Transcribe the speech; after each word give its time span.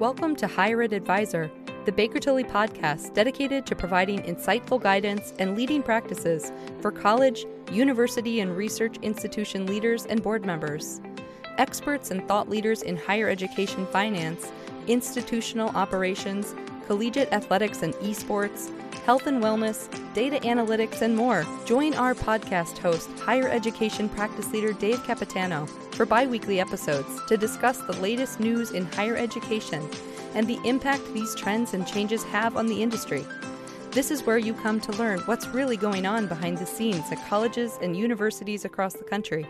Welcome 0.00 0.36
to 0.36 0.46
Higher 0.46 0.82
Ed 0.82 0.92
Advisor, 0.92 1.50
the 1.84 1.90
Baker 1.90 2.20
Tilly 2.20 2.44
podcast 2.44 3.14
dedicated 3.14 3.66
to 3.66 3.74
providing 3.74 4.22
insightful 4.22 4.80
guidance 4.80 5.32
and 5.40 5.56
leading 5.56 5.82
practices 5.82 6.52
for 6.80 6.92
college, 6.92 7.46
university, 7.72 8.38
and 8.38 8.56
research 8.56 8.94
institution 9.02 9.66
leaders 9.66 10.06
and 10.06 10.22
board 10.22 10.46
members. 10.46 11.00
Experts 11.56 12.12
and 12.12 12.28
thought 12.28 12.48
leaders 12.48 12.82
in 12.82 12.96
higher 12.96 13.28
education 13.28 13.88
finance, 13.88 14.52
institutional 14.86 15.70
operations, 15.70 16.54
collegiate 16.86 17.32
athletics 17.32 17.82
and 17.82 17.92
esports, 17.94 18.70
health 19.04 19.26
and 19.26 19.42
wellness, 19.42 19.88
data 20.14 20.38
analytics, 20.46 21.02
and 21.02 21.16
more. 21.16 21.44
Join 21.64 21.92
our 21.94 22.14
podcast 22.14 22.78
host, 22.78 23.10
higher 23.18 23.48
education 23.48 24.08
practice 24.08 24.52
leader 24.52 24.72
Dave 24.72 25.02
Capitano, 25.02 25.66
for 25.98 26.06
bi 26.06 26.24
weekly 26.24 26.60
episodes 26.60 27.08
to 27.26 27.36
discuss 27.36 27.78
the 27.78 28.00
latest 28.00 28.38
news 28.38 28.70
in 28.70 28.86
higher 28.92 29.16
education 29.16 29.84
and 30.34 30.46
the 30.46 30.60
impact 30.64 31.02
these 31.12 31.34
trends 31.34 31.74
and 31.74 31.88
changes 31.88 32.22
have 32.22 32.56
on 32.56 32.68
the 32.68 32.80
industry. 32.84 33.26
This 33.90 34.12
is 34.12 34.22
where 34.22 34.38
you 34.38 34.54
come 34.54 34.78
to 34.82 34.92
learn 34.92 35.18
what's 35.22 35.48
really 35.48 35.76
going 35.76 36.06
on 36.06 36.28
behind 36.28 36.58
the 36.58 36.66
scenes 36.66 37.10
at 37.10 37.28
colleges 37.28 37.80
and 37.82 37.96
universities 37.96 38.64
across 38.64 38.94
the 38.94 39.02
country. 39.02 39.44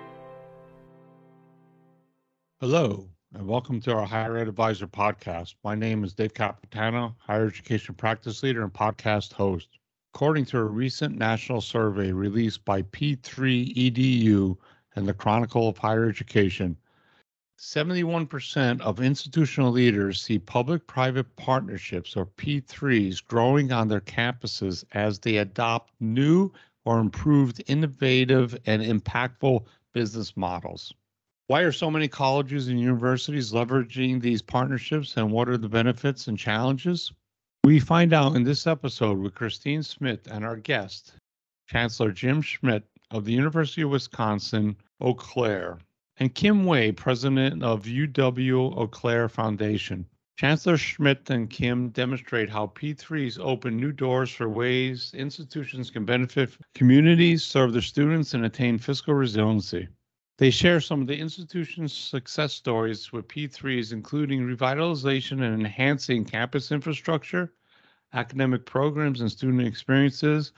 Hello, 2.62 3.10
and 3.34 3.46
welcome 3.46 3.78
to 3.82 3.92
our 3.92 4.06
Higher 4.06 4.38
Ed 4.38 4.48
Advisor 4.48 4.86
podcast. 4.86 5.54
My 5.64 5.74
name 5.74 6.02
is 6.02 6.14
Dave 6.14 6.32
Capitano, 6.32 7.14
Higher 7.18 7.46
Education 7.46 7.94
Practice 7.94 8.42
Leader 8.42 8.62
and 8.62 8.72
podcast 8.72 9.34
host. 9.34 9.68
According 10.14 10.46
to 10.46 10.58
a 10.60 10.64
recent 10.64 11.18
national 11.18 11.60
survey 11.60 12.10
released 12.10 12.64
by 12.64 12.80
P3EDU 12.80 14.56
and 14.98 15.06
the 15.06 15.14
Chronicle 15.14 15.68
of 15.68 15.78
Higher 15.78 16.08
Education, 16.08 16.76
71% 17.56 18.80
of 18.80 19.00
institutional 19.00 19.70
leaders 19.70 20.20
see 20.20 20.40
public 20.40 20.88
private 20.88 21.36
partnerships 21.36 22.16
or 22.16 22.26
P3s 22.26 23.24
growing 23.24 23.70
on 23.70 23.86
their 23.86 24.00
campuses 24.00 24.84
as 24.94 25.20
they 25.20 25.36
adopt 25.36 25.92
new 26.00 26.52
or 26.84 26.98
improved 26.98 27.62
innovative 27.68 28.58
and 28.66 28.82
impactful 28.82 29.64
business 29.92 30.36
models. 30.36 30.92
Why 31.46 31.60
are 31.60 31.72
so 31.72 31.92
many 31.92 32.08
colleges 32.08 32.66
and 32.66 32.80
universities 32.80 33.52
leveraging 33.52 34.20
these 34.20 34.42
partnerships 34.42 35.16
and 35.16 35.30
what 35.30 35.48
are 35.48 35.56
the 35.56 35.68
benefits 35.68 36.26
and 36.26 36.36
challenges? 36.36 37.12
We 37.62 37.78
find 37.78 38.12
out 38.12 38.34
in 38.34 38.42
this 38.42 38.66
episode 38.66 39.18
with 39.18 39.36
Christine 39.36 39.84
Smith 39.84 40.26
and 40.28 40.44
our 40.44 40.56
guest, 40.56 41.14
Chancellor 41.68 42.10
Jim 42.10 42.42
Schmidt 42.42 42.84
of 43.10 43.24
the 43.24 43.32
University 43.32 43.82
of 43.82 43.90
Wisconsin 43.90 44.76
Eau 45.00 45.14
Claire 45.14 45.78
and 46.18 46.34
Kim 46.34 46.64
Way, 46.64 46.92
president 46.92 47.62
of 47.62 47.84
UW 47.84 48.76
Eau 48.76 48.86
Claire 48.86 49.28
Foundation. 49.28 50.04
Chancellor 50.36 50.76
Schmidt 50.76 51.28
and 51.30 51.50
Kim 51.50 51.88
demonstrate 51.88 52.48
how 52.48 52.68
P3s 52.68 53.40
open 53.40 53.76
new 53.76 53.90
doors 53.90 54.30
for 54.30 54.48
ways 54.48 55.12
institutions 55.14 55.90
can 55.90 56.04
benefit 56.04 56.56
communities, 56.74 57.44
serve 57.44 57.72
their 57.72 57.82
students, 57.82 58.34
and 58.34 58.44
attain 58.44 58.78
fiscal 58.78 59.14
resiliency. 59.14 59.88
They 60.36 60.50
share 60.50 60.80
some 60.80 61.00
of 61.00 61.08
the 61.08 61.18
institution's 61.18 61.92
success 61.92 62.52
stories 62.52 63.12
with 63.12 63.26
P3s, 63.26 63.92
including 63.92 64.46
revitalization 64.46 65.42
and 65.42 65.54
enhancing 65.54 66.24
campus 66.24 66.70
infrastructure, 66.70 67.54
academic 68.12 68.64
programs, 68.64 69.20
and 69.20 69.32
student 69.32 69.66
experiences, 69.66 70.52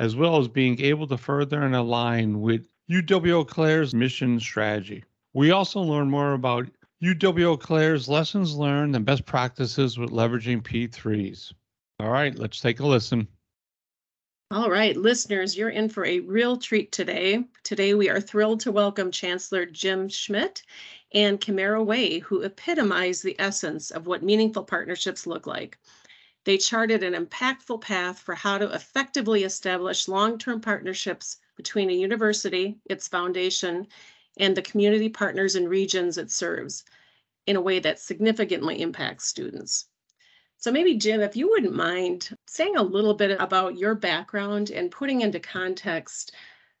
as 0.00 0.16
well 0.16 0.38
as 0.38 0.48
being 0.48 0.80
able 0.80 1.06
to 1.06 1.18
further 1.18 1.62
and 1.62 1.76
align 1.76 2.40
with 2.40 2.66
UW 2.90 3.32
Eau 3.32 3.44
Claire's 3.44 3.94
mission 3.94 4.40
strategy. 4.40 5.04
We 5.34 5.50
also 5.50 5.80
learn 5.80 6.08
more 6.08 6.32
about 6.32 6.66
UW 7.02 7.42
Eau 7.44 7.56
Claire's 7.58 8.08
lessons 8.08 8.56
learned 8.56 8.96
and 8.96 9.04
best 9.04 9.26
practices 9.26 9.98
with 9.98 10.10
leveraging 10.10 10.62
P3s. 10.62 11.52
All 12.00 12.08
right, 12.08 12.34
let's 12.34 12.60
take 12.60 12.80
a 12.80 12.86
listen. 12.86 13.28
All 14.50 14.70
right, 14.70 14.96
listeners, 14.96 15.56
you're 15.56 15.68
in 15.68 15.90
for 15.90 16.06
a 16.06 16.20
real 16.20 16.56
treat 16.56 16.92
today. 16.92 17.44
Today, 17.62 17.92
we 17.92 18.08
are 18.08 18.22
thrilled 18.22 18.60
to 18.60 18.72
welcome 18.72 19.10
Chancellor 19.10 19.66
Jim 19.66 20.08
Schmidt 20.08 20.62
and 21.12 21.38
Kimera 21.38 21.84
Way, 21.84 22.20
who 22.20 22.42
epitomize 22.42 23.20
the 23.20 23.36
essence 23.38 23.90
of 23.90 24.06
what 24.06 24.22
meaningful 24.22 24.64
partnerships 24.64 25.26
look 25.26 25.46
like. 25.46 25.78
They 26.44 26.56
charted 26.56 27.02
an 27.02 27.12
impactful 27.12 27.82
path 27.82 28.18
for 28.18 28.34
how 28.34 28.58
to 28.58 28.72
effectively 28.74 29.44
establish 29.44 30.08
long 30.08 30.38
term 30.38 30.60
partnerships 30.60 31.38
between 31.56 31.90
a 31.90 31.94
university, 31.94 32.78
its 32.86 33.08
foundation, 33.08 33.86
and 34.38 34.56
the 34.56 34.62
community 34.62 35.08
partners 35.08 35.54
and 35.54 35.68
regions 35.68 36.16
it 36.16 36.30
serves 36.30 36.84
in 37.46 37.56
a 37.56 37.60
way 37.60 37.78
that 37.80 37.98
significantly 37.98 38.80
impacts 38.80 39.26
students. 39.26 39.86
So, 40.56 40.70
maybe, 40.70 40.96
Jim, 40.96 41.20
if 41.20 41.36
you 41.36 41.48
wouldn't 41.48 41.74
mind 41.74 42.36
saying 42.46 42.76
a 42.76 42.82
little 42.82 43.14
bit 43.14 43.40
about 43.40 43.78
your 43.78 43.94
background 43.94 44.70
and 44.70 44.90
putting 44.90 45.20
into 45.20 45.40
context 45.40 46.32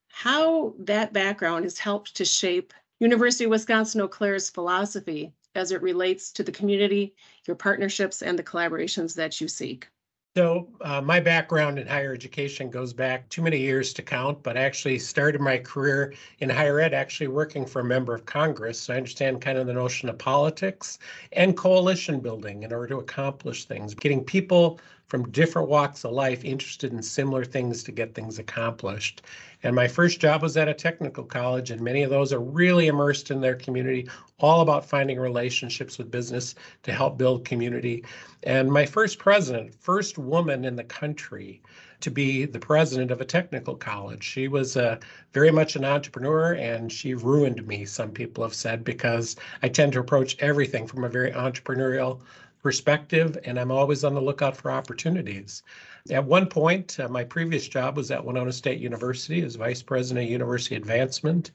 how 0.08 0.74
that 0.78 1.12
background 1.12 1.64
has 1.64 1.78
helped 1.78 2.16
to 2.16 2.24
shape 2.24 2.74
University 2.98 3.44
of 3.44 3.50
Wisconsin 3.50 4.00
Eau 4.00 4.08
Claire's 4.08 4.50
philosophy 4.50 5.32
as 5.54 5.72
it 5.72 5.82
relates 5.82 6.32
to 6.32 6.42
the 6.42 6.52
community, 6.52 7.14
your 7.46 7.56
partnerships, 7.56 8.22
and 8.22 8.38
the 8.38 8.42
collaborations 8.42 9.14
that 9.14 9.40
you 9.40 9.48
seek. 9.48 9.88
So, 10.36 10.68
uh, 10.82 11.00
my 11.00 11.18
background 11.18 11.76
in 11.80 11.88
higher 11.88 12.14
education 12.14 12.70
goes 12.70 12.92
back 12.92 13.28
too 13.30 13.42
many 13.42 13.58
years 13.58 13.92
to 13.94 14.02
count, 14.02 14.44
but 14.44 14.56
I 14.56 14.60
actually 14.60 15.00
started 15.00 15.40
my 15.40 15.58
career 15.58 16.14
in 16.38 16.48
higher 16.48 16.78
ed 16.78 16.94
actually 16.94 17.26
working 17.26 17.66
for 17.66 17.80
a 17.80 17.84
member 17.84 18.14
of 18.14 18.26
Congress. 18.26 18.78
So 18.78 18.94
I 18.94 18.96
understand 18.96 19.40
kind 19.40 19.58
of 19.58 19.66
the 19.66 19.72
notion 19.72 20.08
of 20.08 20.18
politics 20.18 21.00
and 21.32 21.56
coalition 21.56 22.20
building 22.20 22.62
in 22.62 22.72
order 22.72 22.86
to 22.94 22.98
accomplish 22.98 23.64
things, 23.64 23.92
getting 23.92 24.22
people 24.22 24.78
from 25.08 25.28
different 25.32 25.68
walks 25.68 26.04
of 26.04 26.12
life 26.12 26.44
interested 26.44 26.92
in 26.92 27.02
similar 27.02 27.44
things 27.44 27.82
to 27.82 27.90
get 27.90 28.14
things 28.14 28.38
accomplished. 28.38 29.22
And 29.62 29.76
my 29.76 29.88
first 29.88 30.20
job 30.20 30.42
was 30.42 30.56
at 30.56 30.68
a 30.68 30.74
technical 30.74 31.24
college, 31.24 31.70
and 31.70 31.80
many 31.80 32.02
of 32.02 32.10
those 32.10 32.32
are 32.32 32.40
really 32.40 32.86
immersed 32.86 33.30
in 33.30 33.40
their 33.40 33.54
community, 33.54 34.08
all 34.38 34.62
about 34.62 34.86
finding 34.86 35.20
relationships 35.20 35.98
with 35.98 36.10
business 36.10 36.54
to 36.82 36.92
help 36.92 37.18
build 37.18 37.44
community. 37.44 38.04
And 38.42 38.72
my 38.72 38.86
first 38.86 39.18
president, 39.18 39.74
first 39.74 40.16
woman 40.16 40.64
in 40.64 40.76
the 40.76 40.84
country 40.84 41.60
to 42.00 42.10
be 42.10 42.46
the 42.46 42.58
president 42.58 43.10
of 43.10 43.20
a 43.20 43.26
technical 43.26 43.76
college. 43.76 44.24
She 44.24 44.48
was 44.48 44.76
uh, 44.76 44.98
very 45.32 45.50
much 45.50 45.76
an 45.76 45.84
entrepreneur 45.84 46.54
and 46.54 46.90
she 46.90 47.12
ruined 47.12 47.66
me, 47.66 47.84
some 47.84 48.10
people 48.10 48.42
have 48.42 48.54
said, 48.54 48.84
because 48.84 49.36
I 49.62 49.68
tend 49.68 49.92
to 49.92 50.00
approach 50.00 50.36
everything 50.38 50.86
from 50.86 51.04
a 51.04 51.10
very 51.10 51.32
entrepreneurial 51.32 52.20
perspective, 52.62 53.38
and 53.44 53.58
I'm 53.58 53.70
always 53.70 54.04
on 54.04 54.14
the 54.14 54.20
lookout 54.20 54.56
for 54.56 54.70
opportunities. 54.70 55.62
At 56.10 56.24
one 56.24 56.46
point, 56.46 56.98
uh, 56.98 57.08
my 57.08 57.24
previous 57.24 57.68
job 57.68 57.96
was 57.96 58.10
at 58.10 58.24
Winona 58.24 58.52
State 58.52 58.80
University 58.80 59.42
as 59.42 59.54
Vice 59.54 59.82
President 59.82 60.26
of 60.26 60.30
University 60.30 60.74
Advancement, 60.74 61.52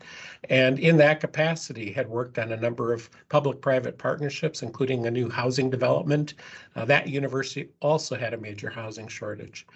and 0.49 0.79
in 0.79 0.97
that 0.97 1.19
capacity 1.19 1.91
had 1.91 2.07
worked 2.07 2.39
on 2.39 2.51
a 2.51 2.57
number 2.57 2.93
of 2.93 3.09
public-private 3.29 3.97
partnerships, 3.97 4.61
including 4.61 5.05
a 5.05 5.11
new 5.11 5.29
housing 5.29 5.69
development. 5.69 6.35
Uh, 6.75 6.85
that 6.85 7.09
university 7.09 7.69
also 7.81 8.16
had 8.16 8.33
a 8.33 8.38
major 8.38 8.69
housing 8.69 9.07
shortage 9.07 9.67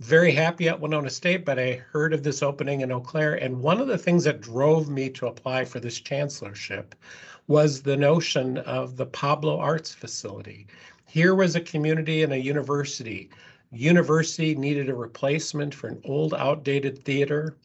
very 0.00 0.32
happy 0.32 0.66
at 0.66 0.80
Winona 0.80 1.10
State, 1.10 1.44
but 1.44 1.58
I 1.58 1.82
heard 1.92 2.14
of 2.14 2.22
this 2.22 2.42
opening 2.42 2.80
in 2.80 2.90
Eau 2.90 3.00
Claire. 3.00 3.34
And 3.34 3.60
one 3.60 3.80
of 3.80 3.86
the 3.86 3.98
things 3.98 4.24
that 4.24 4.40
drove 4.40 4.88
me 4.88 5.10
to 5.10 5.26
apply 5.26 5.66
for 5.66 5.78
this 5.78 6.00
chancellorship 6.00 6.94
was 7.48 7.82
the 7.82 7.98
notion 7.98 8.58
of 8.58 8.96
the 8.96 9.04
Pablo 9.04 9.58
Arts 9.58 9.92
Facility. 9.92 10.66
Here 11.04 11.34
was 11.34 11.54
a 11.54 11.60
community 11.60 12.22
and 12.22 12.32
a 12.32 12.40
university. 12.40 13.28
University 13.72 14.54
needed 14.54 14.88
a 14.88 14.94
replacement 14.94 15.72
for 15.74 15.86
an 15.86 16.00
old, 16.04 16.34
outdated 16.34 17.04
theater. 17.04 17.56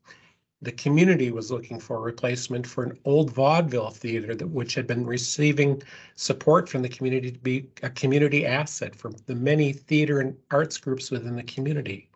The 0.61 0.71
community 0.71 1.31
was 1.31 1.51
looking 1.51 1.79
for 1.79 1.97
a 1.97 2.01
replacement 2.01 2.67
for 2.67 2.83
an 2.83 2.97
old 3.05 3.31
vaudeville 3.31 3.89
theater 3.89 4.35
that 4.35 4.47
which 4.47 4.75
had 4.75 4.85
been 4.85 5.05
receiving 5.05 5.81
support 6.15 6.69
from 6.69 6.83
the 6.83 6.89
community 6.89 7.31
to 7.31 7.39
be 7.39 7.67
a 7.81 7.89
community 7.89 8.45
asset 8.45 8.95
for 8.95 9.11
the 9.25 9.35
many 9.35 9.73
theater 9.73 10.19
and 10.19 10.37
arts 10.51 10.77
groups 10.77 11.09
within 11.09 11.35
the 11.35 11.43
community. 11.43 12.07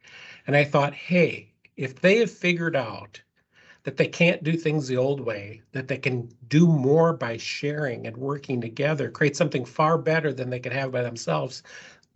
And 0.45 0.55
I 0.55 0.63
thought, 0.63 0.93
hey, 0.93 1.51
if 1.75 1.99
they 1.99 2.17
have 2.19 2.31
figured 2.31 2.75
out 2.75 3.21
that 3.83 3.97
they 3.97 4.07
can't 4.07 4.43
do 4.43 4.57
things 4.57 4.87
the 4.87 4.97
old 4.97 5.19
way, 5.19 5.61
that 5.71 5.87
they 5.87 5.97
can 5.97 6.29
do 6.47 6.67
more 6.67 7.13
by 7.13 7.37
sharing 7.37 8.05
and 8.05 8.17
working 8.17 8.61
together, 8.61 9.09
create 9.09 9.35
something 9.35 9.65
far 9.65 9.97
better 9.97 10.31
than 10.33 10.49
they 10.49 10.59
could 10.59 10.73
have 10.73 10.91
by 10.91 11.01
themselves. 11.01 11.63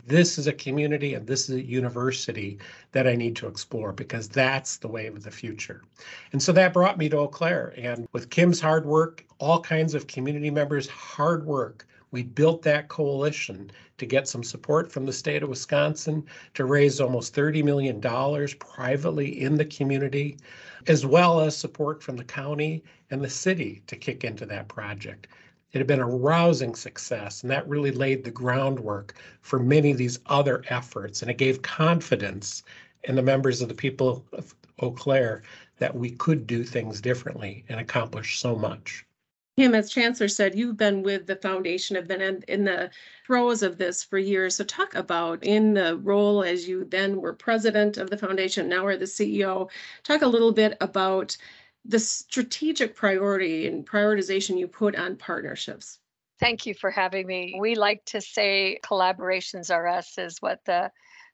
This 0.06 0.38
is 0.38 0.48
a 0.48 0.54
community 0.54 1.14
and 1.14 1.26
this 1.26 1.50
is 1.50 1.56
a 1.56 1.64
university 1.64 2.60
that 2.92 3.08
I 3.08 3.16
need 3.16 3.38
to 3.38 3.48
explore 3.48 3.94
because 3.94 4.28
that's 4.28 4.78
the 4.78 4.90
way 4.90 5.08
of 5.08 5.24
the 5.24 5.32
future. 5.32 5.84
And 6.34 6.44
so 6.44 6.52
that 6.52 6.74
brought 6.74 6.98
me 6.98 7.08
to 7.10 7.20
Eau 7.20 7.28
Claire. 7.28 7.74
And 7.78 8.08
with 8.12 8.30
Kim's 8.30 8.60
hard 8.60 8.86
work, 8.86 9.26
all 9.40 9.62
kinds 9.62 9.94
of 9.94 10.08
community 10.08 10.50
members' 10.50 10.90
hard 10.90 11.46
work, 11.46 11.88
we 12.12 12.22
built 12.22 12.62
that 12.62 12.90
coalition 12.90 13.72
to 13.98 14.06
get 14.06 14.28
some 14.28 14.44
support 14.44 14.92
from 14.92 15.06
the 15.06 15.14
state 15.14 15.42
of 15.42 15.50
Wisconsin 15.50 16.24
to 16.54 16.66
raise 16.66 17.02
almost 17.02 17.34
$30 17.34 17.64
million 17.64 18.00
privately 18.60 19.42
in 19.42 19.56
the 19.56 19.66
community, 19.66 20.38
as 20.88 21.06
well 21.06 21.40
as 21.40 21.58
support 21.58 22.04
from 22.04 22.18
the 22.18 22.24
county 22.24 22.84
and 23.10 23.24
the 23.24 23.30
city 23.30 23.82
to 23.88 23.96
kick 23.96 24.24
into 24.24 24.46
that 24.46 24.68
project. 24.68 25.28
It 25.74 25.80
had 25.80 25.88
been 25.88 26.00
a 26.00 26.08
rousing 26.08 26.76
success, 26.76 27.42
and 27.42 27.50
that 27.50 27.68
really 27.68 27.92
laid 27.92 28.24
the 28.24 28.32
groundwork 28.32 29.16
for 29.42 29.60
many 29.60 29.90
of 29.90 29.98
these 29.98 30.20
other 30.28 30.64
efforts. 30.70 31.22
And 31.22 31.32
it 31.32 31.38
gave 31.38 31.64
confidence 31.64 32.64
in 33.06 33.16
the 33.16 33.24
members 33.24 33.62
of 33.62 33.70
the 33.70 33.76
people 33.76 34.24
of 34.34 34.56
Eau 34.80 34.92
Claire 34.92 35.42
that 35.80 35.96
we 35.96 36.12
could 36.12 36.46
do 36.46 36.64
things 36.64 37.02
differently 37.02 37.66
and 37.70 37.80
accomplish 37.80 38.40
so 38.40 38.56
much. 38.56 39.06
Kim, 39.58 39.76
as 39.76 39.92
Chancellor 39.92 40.28
said, 40.28 40.56
you've 40.56 40.78
been 40.78 41.04
with 41.04 41.28
the 41.28 41.36
foundation, 41.36 41.96
have 41.96 42.08
been 42.08 42.22
in, 42.22 42.44
in 42.48 42.64
the 42.64 42.90
throes 43.26 43.62
of 43.62 43.78
this 43.78 44.04
for 44.04 44.18
years. 44.18 44.56
So 44.56 44.64
talk 44.64 44.96
about 44.96 45.44
in 45.44 45.76
the 45.76 45.98
role 45.98 46.44
as 46.44 46.68
you 46.68 46.86
then 46.86 47.22
were 47.22 47.34
president 47.34 47.98
of 47.98 48.10
the 48.10 48.18
foundation, 48.18 48.68
now 48.68 48.86
are 48.86 48.98
the 48.98 49.06
CEO. 49.06 49.70
Talk 50.04 50.24
a 50.24 50.28
little 50.28 50.52
bit 50.52 50.76
about 50.82 51.38
the 51.86 52.00
strategic 52.00 52.96
priority 52.96 53.68
and 53.68 53.86
prioritization 53.86 54.58
you 54.58 54.68
put 54.68 54.96
on 54.96 55.18
partnerships. 55.18 56.00
Thank 56.40 56.66
you 56.66 56.74
for 56.74 56.90
having 56.90 57.28
me. 57.28 57.58
We 57.60 57.76
like 57.76 58.04
to 58.06 58.22
say 58.22 58.80
collaborations 58.84 59.74
are 59.74 59.88
us 59.88 60.18
is 60.18 60.38
what 60.42 60.60
the 60.66 60.92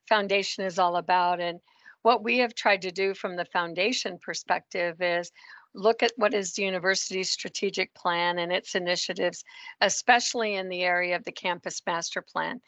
foundation 0.07 0.65
is 0.65 0.79
all 0.79 0.97
about. 0.97 1.39
And 1.39 1.59
what 2.01 2.23
we 2.23 2.39
have 2.39 2.55
tried 2.55 2.81
to 2.83 2.91
do 2.91 3.13
from 3.13 3.35
the 3.35 3.45
foundation 3.45 4.17
perspective 4.21 5.01
is 5.01 5.31
look 5.75 6.01
at 6.01 6.13
what 6.15 6.33
is 6.33 6.53
the 6.53 6.63
university's 6.63 7.29
strategic 7.29 7.93
plan 7.93 8.39
and 8.39 8.51
its 8.51 8.75
initiatives, 8.75 9.43
especially 9.81 10.55
in 10.55 10.69
the 10.69 10.83
area 10.83 11.15
of 11.15 11.23
the 11.25 11.31
campus 11.31 11.81
master 11.85 12.21
plan. 12.21 12.59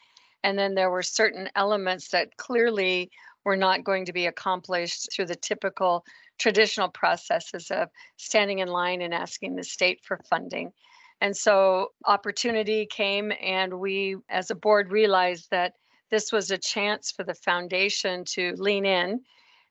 And 0.44 0.57
then 0.57 0.75
there 0.75 0.89
were 0.89 1.04
certain 1.04 1.50
elements 1.56 2.10
that 2.10 2.38
clearly 2.38 3.12
were 3.43 3.57
not 3.57 3.83
going 3.83 4.05
to 4.05 4.13
be 4.13 4.27
accomplished 4.27 5.11
through 5.11 5.25
the 5.25 5.35
typical 5.35 6.05
traditional 6.38 6.89
processes 6.89 7.71
of 7.71 7.89
standing 8.17 8.59
in 8.59 8.67
line 8.67 9.01
and 9.01 9.13
asking 9.13 9.55
the 9.55 9.63
state 9.63 9.99
for 10.03 10.19
funding. 10.29 10.71
And 11.21 11.38
so 11.38 11.91
opportunity 12.05 12.88
came, 12.88 13.31
and 13.41 13.79
we 13.79 14.17
as 14.29 14.49
a 14.49 14.55
board 14.55 14.91
realized 14.91 15.49
that 15.51 15.73
this 16.09 16.31
was 16.31 16.51
a 16.51 16.57
chance 16.57 17.11
for 17.11 17.23
the 17.23 17.35
foundation 17.35 18.25
to 18.25 18.53
lean 18.57 18.85
in 18.85 19.21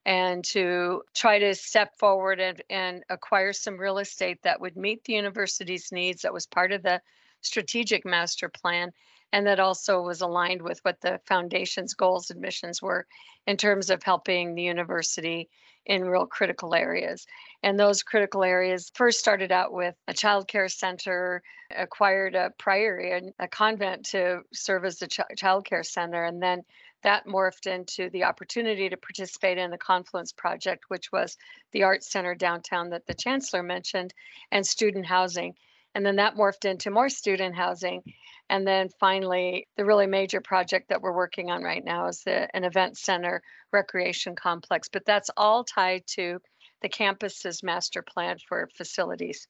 and 0.07 0.45
to 0.45 1.03
try 1.15 1.39
to 1.39 1.55
step 1.55 1.99
forward 1.99 2.41
and, 2.41 2.63
and 2.71 3.03
acquire 3.11 3.53
some 3.53 3.77
real 3.77 3.99
estate 3.99 4.39
that 4.43 4.61
would 4.61 4.77
meet 4.77 5.05
the 5.05 5.13
university's 5.13 5.93
needs 5.93 6.23
that 6.23 6.33
was 6.33 6.47
part 6.47 6.73
of 6.73 6.83
the 6.83 7.01
strategic 7.43 8.07
master 8.07 8.49
plan 8.49 8.93
and 9.33 9.47
that 9.47 9.61
also 9.61 10.01
was 10.01 10.21
aligned 10.21 10.63
with 10.63 10.81
what 10.81 11.01
the 11.01 11.21
foundation's 11.27 11.95
goals 11.95 12.31
and 12.31 12.41
missions 12.41 12.83
were 12.83 13.07
in 13.47 13.57
terms 13.57 13.91
of 13.91 14.03
helping 14.03 14.55
the 14.55 14.63
university 14.63 15.49
in 15.87 16.05
real 16.05 16.27
critical 16.27 16.75
areas. 16.75 17.27
And 17.63 17.79
those 17.79 18.03
critical 18.03 18.45
areas 18.45 18.91
first 18.95 19.19
started 19.19 19.51
out 19.51 19.73
with 19.73 19.95
a 20.07 20.15
child 20.15 20.47
care 20.47 20.69
center, 20.69 21.43
acquired 21.75 22.35
a 22.35 22.51
priory, 22.59 23.13
and 23.13 23.33
a 23.39 23.49
convent 23.49 24.07
to 24.07 24.43
serve 24.53 24.85
as 24.85 24.99
the 24.99 25.09
ch- 25.09 25.21
child 25.37 25.65
care 25.65 25.83
center, 25.83 26.25
and 26.25 26.43
then 26.43 26.63
that 27.03 27.27
morphed 27.27 27.67
into 27.67 28.11
the 28.11 28.25
opportunity 28.25 28.89
to 28.89 28.97
participate 28.97 29.57
in 29.57 29.71
the 29.71 29.79
Confluence 29.79 30.33
Project, 30.33 30.85
which 30.89 31.11
was 31.11 31.37
the 31.73 31.83
art 31.83 32.05
center 32.05 32.35
downtown 32.35 32.91
that 32.91 33.07
the 33.07 33.15
chancellor 33.15 33.63
mentioned, 33.63 34.13
and 34.53 34.67
student 34.67 35.07
housing. 35.07 35.55
And 35.95 36.07
then 36.07 36.17
that 36.17 36.37
morphed 36.37 36.65
into 36.65 36.91
more 36.91 37.09
student 37.09 37.55
housing. 37.55 38.03
And 38.49 38.67
then 38.67 38.89
finally, 38.99 39.69
the 39.77 39.85
really 39.85 40.07
major 40.07 40.41
project 40.41 40.89
that 40.89 41.03
we're 41.03 41.15
working 41.15 41.51
on 41.51 41.63
right 41.63 41.85
now 41.85 42.09
is 42.09 42.23
the, 42.23 42.55
an 42.55 42.65
event 42.65 42.97
center 42.99 43.43
recreation 43.73 44.35
complex. 44.35 44.89
But 44.89 45.05
that's 45.05 45.31
all 45.37 45.65
tied 45.65 46.03
to 46.15 46.41
the 46.83 46.89
campus's 46.89 47.63
master 47.63 48.03
plan 48.03 48.39
for 48.49 48.69
facilities. 48.77 49.47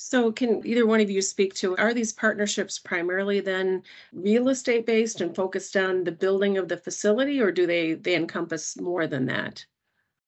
So 0.00 0.30
can 0.30 0.64
either 0.64 0.86
one 0.86 1.00
of 1.00 1.10
you 1.10 1.20
speak 1.20 1.54
to, 1.54 1.76
are 1.76 1.92
these 1.92 2.12
partnerships 2.12 2.78
primarily 2.78 3.40
then 3.40 3.82
real 4.12 4.48
estate 4.48 4.86
based 4.86 5.20
and 5.20 5.34
focused 5.34 5.76
on 5.76 6.04
the 6.04 6.12
building 6.12 6.56
of 6.56 6.68
the 6.68 6.76
facility 6.76 7.40
or 7.40 7.50
do 7.50 7.66
they, 7.66 7.94
they 7.94 8.14
encompass 8.14 8.78
more 8.80 9.08
than 9.08 9.26
that? 9.26 9.66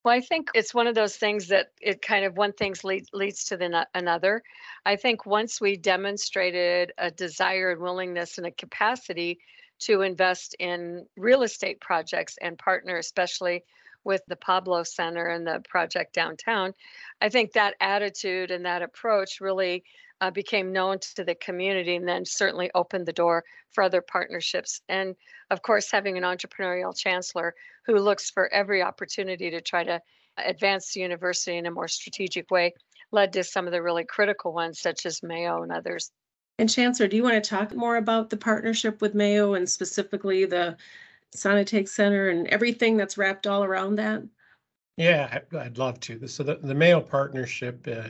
Well, 0.03 0.15
I 0.15 0.21
think 0.21 0.49
it's 0.55 0.73
one 0.73 0.87
of 0.87 0.95
those 0.95 1.15
things 1.15 1.47
that 1.49 1.73
it 1.79 2.01
kind 2.01 2.25
of 2.25 2.35
one 2.35 2.53
thing 2.53 2.73
lead, 2.83 3.05
leads 3.13 3.45
to 3.45 3.57
the 3.57 3.87
another. 3.93 4.41
I 4.83 4.95
think 4.95 5.25
once 5.27 5.61
we 5.61 5.77
demonstrated 5.77 6.91
a 6.97 7.11
desire 7.11 7.71
and 7.71 7.81
willingness 7.81 8.37
and 8.39 8.47
a 8.47 8.51
capacity 8.51 9.39
to 9.81 10.01
invest 10.01 10.55
in 10.57 11.05
real 11.17 11.43
estate 11.43 11.81
projects 11.81 12.37
and 12.41 12.57
partner, 12.57 12.97
especially 12.97 13.63
with 14.03 14.23
the 14.27 14.35
Pablo 14.35 14.81
Center 14.81 15.27
and 15.27 15.45
the 15.45 15.61
project 15.69 16.13
downtown, 16.13 16.73
I 17.21 17.29
think 17.29 17.51
that 17.53 17.75
attitude 17.79 18.49
and 18.49 18.65
that 18.65 18.81
approach 18.81 19.39
really 19.39 19.83
uh, 20.21 20.29
became 20.31 20.71
known 20.71 20.99
to 20.99 21.23
the 21.23 21.35
community 21.35 21.95
and 21.95 22.07
then 22.07 22.23
certainly 22.23 22.69
opened 22.75 23.07
the 23.07 23.13
door 23.13 23.43
for 23.71 23.83
other 23.83 24.01
partnerships. 24.01 24.81
And 24.87 25.15
of 25.49 25.61
course, 25.63 25.91
having 25.91 26.17
an 26.17 26.23
entrepreneurial 26.23 26.95
chancellor 26.95 27.55
who 27.85 27.95
looks 27.97 28.29
for 28.29 28.47
every 28.53 28.83
opportunity 28.83 29.49
to 29.49 29.61
try 29.61 29.83
to 29.83 29.99
advance 30.37 30.93
the 30.93 31.01
university 31.01 31.57
in 31.57 31.65
a 31.65 31.71
more 31.71 31.87
strategic 31.87 32.51
way 32.51 32.73
led 33.11 33.33
to 33.33 33.43
some 33.43 33.65
of 33.65 33.73
the 33.73 33.81
really 33.81 34.05
critical 34.05 34.53
ones, 34.53 34.79
such 34.79 35.05
as 35.05 35.21
Mayo 35.23 35.63
and 35.63 35.71
others. 35.71 36.11
And 36.59 36.69
Chancellor, 36.69 37.07
do 37.07 37.17
you 37.17 37.23
want 37.23 37.43
to 37.43 37.49
talk 37.49 37.73
more 37.73 37.97
about 37.97 38.29
the 38.29 38.37
partnership 38.37 39.01
with 39.01 39.15
Mayo 39.15 39.55
and 39.55 39.67
specifically 39.67 40.45
the 40.45 40.77
Sonnentag 41.35 41.89
Center 41.89 42.29
and 42.29 42.47
everything 42.47 42.95
that's 42.95 43.17
wrapped 43.17 43.47
all 43.47 43.63
around 43.63 43.95
that? 43.95 44.21
Yeah, 44.97 45.39
I'd 45.57 45.77
love 45.77 45.99
to. 46.01 46.27
So 46.27 46.43
the, 46.43 46.59
the 46.61 46.75
Mayo 46.75 47.01
partnership 47.01 47.87
uh, 47.87 48.09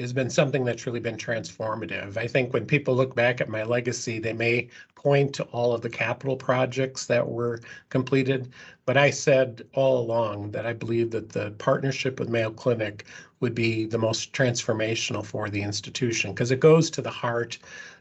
has 0.00 0.12
been 0.12 0.30
something 0.30 0.64
that's 0.64 0.86
really 0.86 1.00
been 1.00 1.16
transformative. 1.16 2.16
I 2.16 2.26
think 2.26 2.52
when 2.52 2.66
people 2.66 2.94
look 2.94 3.14
back 3.14 3.40
at 3.40 3.48
my 3.48 3.62
legacy, 3.62 4.18
they 4.18 4.32
may 4.32 4.68
point 4.94 5.34
to 5.34 5.44
all 5.44 5.72
of 5.72 5.82
the 5.82 5.90
capital 5.90 6.36
projects 6.36 7.06
that 7.06 7.26
were 7.26 7.60
completed, 7.88 8.52
but 8.84 8.96
I 8.96 9.10
said 9.10 9.62
all 9.74 10.00
along 10.00 10.50
that 10.52 10.66
I 10.66 10.72
believe 10.72 11.10
that 11.12 11.30
the 11.30 11.52
partnership 11.58 12.18
with 12.18 12.28
Mayo 12.28 12.50
Clinic 12.50 13.04
would 13.40 13.54
be 13.54 13.86
the 13.86 13.98
most 13.98 14.32
transformational 14.32 15.24
for 15.24 15.48
the 15.48 15.62
institution 15.62 16.32
because 16.32 16.50
it 16.50 16.60
goes 16.60 16.90
to 16.90 17.02
the 17.02 17.10
heart 17.10 17.58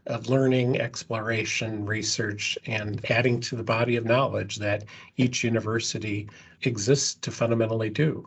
of 0.08 0.30
learning, 0.30 0.80
exploration, 0.80 1.86
research, 1.86 2.58
and 2.66 3.04
adding 3.12 3.40
to 3.42 3.56
the 3.56 3.64
body 3.64 3.96
of 3.98 4.06
knowledge 4.06 4.56
that 4.56 4.86
each 5.18 5.44
university 5.44 6.28
exists 6.64 7.14
to 7.16 7.30
fundamentally 7.30 7.90
do. 7.90 8.26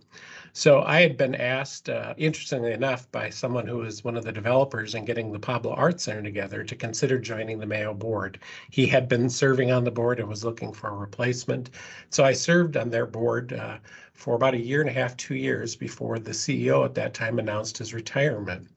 So 0.53 0.83
I 0.83 1.01
had 1.01 1.17
been 1.17 1.35
asked, 1.35 1.89
uh, 1.89 2.15
interestingly 2.17 2.73
enough, 2.73 3.11
by 3.11 3.31
someone 3.31 3.67
who 3.67 3.79
was 3.79 4.05
one 4.05 4.17
of 4.17 4.25
the 4.25 4.33
developers 4.33 4.95
in 4.95 5.05
getting 5.05 5.33
the 5.33 5.39
Pablo 5.39 5.73
Art 5.75 6.01
Center 6.01 6.23
together 6.23 6.65
to 6.65 6.77
consider 6.77 7.19
joining 7.19 7.59
the 7.59 7.67
Mayo 7.67 7.95
board. 7.95 8.39
He 8.71 8.87
had 8.87 9.09
been 9.09 9.29
serving 9.31 9.71
on 9.71 9.85
the 9.85 9.91
board 9.91 10.21
and 10.21 10.29
was 10.29 10.45
looking 10.45 10.73
for 10.73 10.89
a 10.91 10.97
replacement. 10.97 11.71
So 12.11 12.25
I 12.25 12.33
served 12.33 12.77
on 12.77 12.91
their 12.91 13.07
board 13.07 13.53
uh, 13.53 13.79
for 14.13 14.35
about 14.35 14.55
a 14.55 14.61
year 14.61 14.81
and 14.81 14.91
a 14.91 14.93
half, 14.93 15.17
two 15.17 15.37
years 15.37 15.77
before 15.77 16.19
the 16.19 16.33
CEO 16.33 16.85
at 16.85 16.95
that 16.95 17.15
time 17.15 17.39
announced 17.39 17.79
his 17.79 17.95
retirement. 17.95 18.69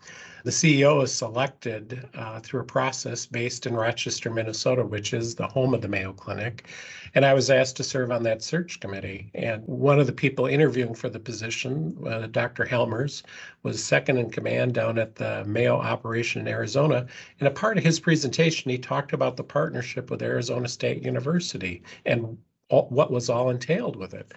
The 0.43 0.51
CEO 0.51 1.01
is 1.01 1.13
selected 1.13 2.05
uh, 2.13 2.41
through 2.41 2.61
a 2.61 2.65
process 2.65 3.25
based 3.25 3.65
in 3.65 3.73
Rochester, 3.73 4.29
Minnesota, 4.29 4.83
which 4.83 5.13
is 5.13 5.35
the 5.35 5.47
home 5.47 5.73
of 5.73 5.81
the 5.81 5.87
Mayo 5.87 6.11
Clinic. 6.11 6.67
And 7.15 7.23
I 7.25 7.33
was 7.33 7.49
asked 7.49 7.77
to 7.77 7.83
serve 7.83 8.11
on 8.11 8.23
that 8.23 8.43
search 8.43 8.81
committee. 8.81 9.31
And 9.35 9.65
one 9.65 10.01
of 10.01 10.05
the 10.05 10.11
people 10.11 10.45
interviewing 10.45 10.95
for 10.95 11.07
the 11.07 11.19
position, 11.19 11.97
uh, 12.05 12.27
Dr. 12.27 12.65
Helmers, 12.65 13.23
was 13.63 13.81
second 13.81 14.17
in 14.17 14.31
command 14.31 14.73
down 14.73 14.97
at 14.97 15.15
the 15.15 15.45
Mayo 15.45 15.77
operation 15.77 16.41
in 16.41 16.49
Arizona. 16.49 17.07
And 17.39 17.47
a 17.47 17.51
part 17.51 17.77
of 17.77 17.85
his 17.85 18.01
presentation, 18.01 18.69
he 18.69 18.77
talked 18.77 19.13
about 19.13 19.37
the 19.37 19.45
partnership 19.45 20.11
with 20.11 20.21
Arizona 20.21 20.67
State 20.67 21.03
University 21.03 21.83
and 22.05 22.37
all, 22.67 22.87
what 22.89 23.11
was 23.11 23.29
all 23.29 23.49
entailed 23.49 23.95
with 23.95 24.13
it. 24.13 24.33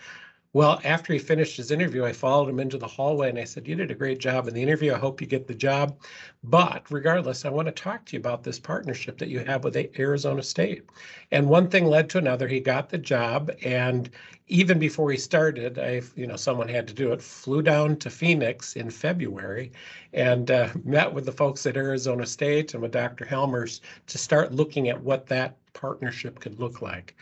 Well, 0.56 0.80
after 0.84 1.12
he 1.12 1.18
finished 1.18 1.58
his 1.58 1.70
interview, 1.70 2.06
I 2.06 2.14
followed 2.14 2.48
him 2.48 2.60
into 2.60 2.78
the 2.78 2.86
hallway 2.86 3.28
and 3.28 3.38
I 3.38 3.44
said, 3.44 3.68
You 3.68 3.74
did 3.74 3.90
a 3.90 3.94
great 3.94 4.18
job 4.18 4.48
in 4.48 4.54
the 4.54 4.62
interview. 4.62 4.94
I 4.94 4.98
hope 4.98 5.20
you 5.20 5.26
get 5.26 5.46
the 5.46 5.54
job. 5.54 5.98
But 6.44 6.90
regardless, 6.90 7.44
I 7.44 7.50
want 7.50 7.66
to 7.68 7.72
talk 7.72 8.06
to 8.06 8.14
you 8.14 8.20
about 8.20 8.42
this 8.42 8.58
partnership 8.58 9.18
that 9.18 9.28
you 9.28 9.40
have 9.40 9.64
with 9.64 9.76
Arizona 9.98 10.42
State. 10.42 10.86
And 11.30 11.46
one 11.46 11.68
thing 11.68 11.84
led 11.84 12.08
to 12.08 12.16
another. 12.16 12.48
He 12.48 12.60
got 12.60 12.88
the 12.88 12.96
job. 12.96 13.50
And 13.66 14.08
even 14.46 14.78
before 14.78 15.10
he 15.10 15.18
started, 15.18 15.78
I, 15.78 16.00
you 16.14 16.26
know, 16.26 16.36
someone 16.36 16.68
had 16.68 16.88
to 16.88 16.94
do 16.94 17.12
it, 17.12 17.20
flew 17.20 17.60
down 17.60 17.98
to 17.98 18.08
Phoenix 18.08 18.76
in 18.76 18.88
February 18.88 19.72
and 20.14 20.50
uh, 20.50 20.70
met 20.86 21.12
with 21.12 21.26
the 21.26 21.32
folks 21.32 21.66
at 21.66 21.76
Arizona 21.76 22.24
State 22.24 22.72
and 22.72 22.82
with 22.82 22.92
Dr. 22.92 23.26
Helmers 23.26 23.82
to 24.06 24.16
start 24.16 24.54
looking 24.54 24.88
at 24.88 25.02
what 25.02 25.26
that 25.26 25.58
partnership 25.74 26.40
could 26.40 26.58
look 26.58 26.80
like. 26.80 27.14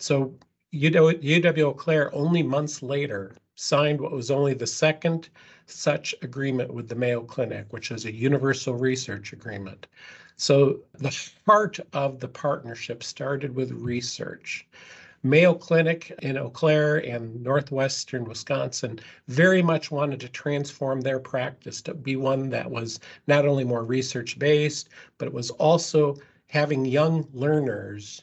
So 0.00 0.34
UW 0.72 1.58
Eau 1.58 1.72
Claire 1.72 2.14
only 2.14 2.44
months 2.44 2.80
later 2.80 3.34
signed 3.56 4.00
what 4.00 4.12
was 4.12 4.30
only 4.30 4.54
the 4.54 4.68
second 4.68 5.28
such 5.66 6.14
agreement 6.22 6.72
with 6.72 6.88
the 6.88 6.94
Mayo 6.94 7.22
Clinic, 7.22 7.72
which 7.72 7.90
is 7.90 8.04
a 8.04 8.14
universal 8.14 8.74
research 8.74 9.32
agreement. 9.32 9.88
So 10.36 10.78
the 10.94 11.10
heart 11.44 11.80
of 11.92 12.20
the 12.20 12.28
partnership 12.28 13.02
started 13.02 13.52
with 13.52 13.72
research. 13.72 14.64
Mayo 15.24 15.54
Clinic 15.54 16.16
in 16.22 16.38
Eau 16.38 16.50
Claire 16.50 16.98
and 16.98 17.42
Northwestern 17.42 18.24
Wisconsin 18.24 19.00
very 19.26 19.62
much 19.62 19.90
wanted 19.90 20.20
to 20.20 20.28
transform 20.28 21.00
their 21.00 21.18
practice 21.18 21.82
to 21.82 21.94
be 21.94 22.14
one 22.14 22.48
that 22.50 22.70
was 22.70 23.00
not 23.26 23.44
only 23.44 23.64
more 23.64 23.82
research 23.82 24.38
based, 24.38 24.88
but 25.18 25.26
it 25.26 25.34
was 25.34 25.50
also 25.50 26.16
having 26.46 26.84
young 26.84 27.26
learners 27.32 28.22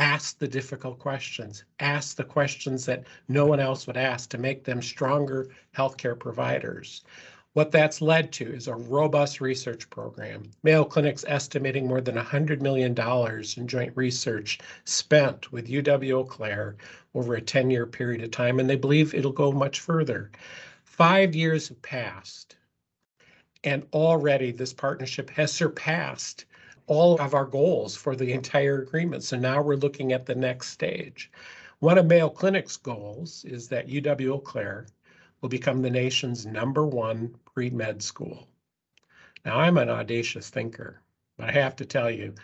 ask 0.00 0.38
the 0.38 0.48
difficult 0.48 0.98
questions, 0.98 1.64
ask 1.78 2.16
the 2.16 2.24
questions 2.24 2.86
that 2.86 3.04
no 3.28 3.44
one 3.44 3.60
else 3.60 3.86
would 3.86 3.98
ask 3.98 4.30
to 4.30 4.38
make 4.38 4.64
them 4.64 4.80
stronger 4.80 5.50
healthcare 5.76 6.18
providers. 6.18 7.02
What 7.52 7.70
that's 7.70 8.00
led 8.00 8.32
to 8.32 8.50
is 8.50 8.66
a 8.66 8.74
robust 8.74 9.42
research 9.42 9.90
program. 9.90 10.50
Mayo 10.62 10.84
Clinic's 10.84 11.26
estimating 11.28 11.86
more 11.86 12.00
than 12.00 12.14
$100 12.14 12.62
million 12.62 12.96
in 13.56 13.68
joint 13.68 13.92
research 13.94 14.58
spent 14.84 15.52
with 15.52 15.68
UW 15.68 16.12
Eau 16.12 16.24
Claire 16.24 16.76
over 17.14 17.34
a 17.34 17.42
10 17.42 17.68
year 17.68 17.86
period 17.86 18.22
of 18.22 18.30
time, 18.30 18.58
and 18.58 18.70
they 18.70 18.76
believe 18.76 19.12
it'll 19.12 19.32
go 19.32 19.52
much 19.52 19.80
further. 19.80 20.30
Five 20.84 21.34
years 21.34 21.68
have 21.68 21.82
passed, 21.82 22.56
and 23.64 23.86
already 23.92 24.50
this 24.50 24.72
partnership 24.72 25.28
has 25.28 25.52
surpassed 25.52 26.46
all 26.90 27.16
of 27.20 27.34
our 27.34 27.44
goals 27.44 27.94
for 27.94 28.16
the 28.16 28.32
entire 28.32 28.82
agreement. 28.82 29.22
So 29.22 29.38
now 29.38 29.62
we're 29.62 29.76
looking 29.76 30.12
at 30.12 30.26
the 30.26 30.34
next 30.34 30.70
stage. 30.70 31.30
One 31.78 31.98
of 31.98 32.06
Mayo 32.06 32.28
Clinic's 32.28 32.76
goals 32.76 33.44
is 33.44 33.68
that 33.68 33.86
UW 33.86 34.26
Eau 34.26 34.38
Claire 34.40 34.88
will 35.40 35.48
become 35.48 35.82
the 35.82 35.88
nation's 35.88 36.46
number 36.46 36.84
one 36.84 37.32
pre 37.44 37.70
med 37.70 38.02
school. 38.02 38.48
Now, 39.44 39.60
I'm 39.60 39.78
an 39.78 39.88
audacious 39.88 40.50
thinker, 40.50 41.00
but 41.38 41.48
I 41.48 41.52
have 41.52 41.76
to 41.76 41.84
tell 41.84 42.10
you, 42.10 42.34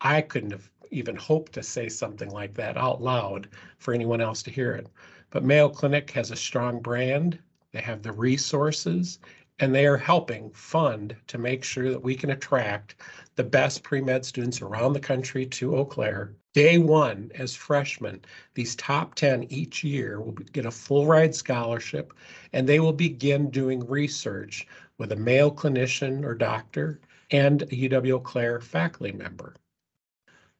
I 0.00 0.22
couldn't 0.22 0.52
have 0.52 0.70
even 0.92 1.16
hoped 1.16 1.52
to 1.54 1.62
say 1.64 1.88
something 1.88 2.30
like 2.30 2.54
that 2.54 2.76
out 2.76 3.02
loud 3.02 3.48
for 3.78 3.92
anyone 3.92 4.20
else 4.20 4.44
to 4.44 4.52
hear 4.52 4.74
it. 4.74 4.86
But 5.30 5.42
Mayo 5.42 5.68
Clinic 5.68 6.12
has 6.12 6.30
a 6.30 6.36
strong 6.36 6.80
brand, 6.80 7.40
they 7.72 7.80
have 7.80 8.02
the 8.02 8.12
resources, 8.12 9.18
and 9.60 9.74
they 9.74 9.86
are 9.86 9.96
helping 9.96 10.50
fund 10.50 11.16
to 11.26 11.38
make 11.38 11.64
sure 11.64 11.90
that 11.90 12.02
we 12.02 12.14
can 12.14 12.30
attract 12.30 12.96
the 13.34 13.44
best 13.44 13.82
pre-med 13.82 14.24
students 14.24 14.62
around 14.62 14.92
the 14.92 15.00
country 15.00 15.44
to 15.46 15.76
Eau 15.76 15.84
Claire. 15.84 16.34
Day 16.54 16.78
one, 16.78 17.30
as 17.34 17.54
freshmen, 17.54 18.20
these 18.54 18.76
top 18.76 19.14
10 19.14 19.44
each 19.44 19.84
year 19.84 20.20
will 20.20 20.32
get 20.32 20.66
a 20.66 20.70
full 20.70 21.06
ride 21.06 21.34
scholarship 21.34 22.12
and 22.52 22.68
they 22.68 22.80
will 22.80 22.92
begin 22.92 23.50
doing 23.50 23.86
research 23.86 24.66
with 24.98 25.12
a 25.12 25.16
Mayo 25.16 25.50
clinician 25.50 26.24
or 26.24 26.34
doctor 26.34 27.00
and 27.30 27.62
a 27.62 27.66
UW 27.66 28.14
Eau 28.14 28.20
Claire 28.20 28.60
faculty 28.60 29.12
member. 29.12 29.54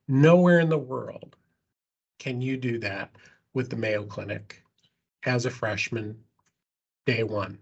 Nowhere 0.06 0.60
in 0.60 0.68
the 0.68 0.78
world 0.78 1.36
can 2.18 2.40
you 2.40 2.56
do 2.56 2.78
that 2.78 3.14
with 3.54 3.70
the 3.70 3.76
Mayo 3.76 4.04
Clinic 4.04 4.62
as 5.24 5.46
a 5.46 5.50
freshman 5.50 6.16
day 7.06 7.22
one. 7.22 7.58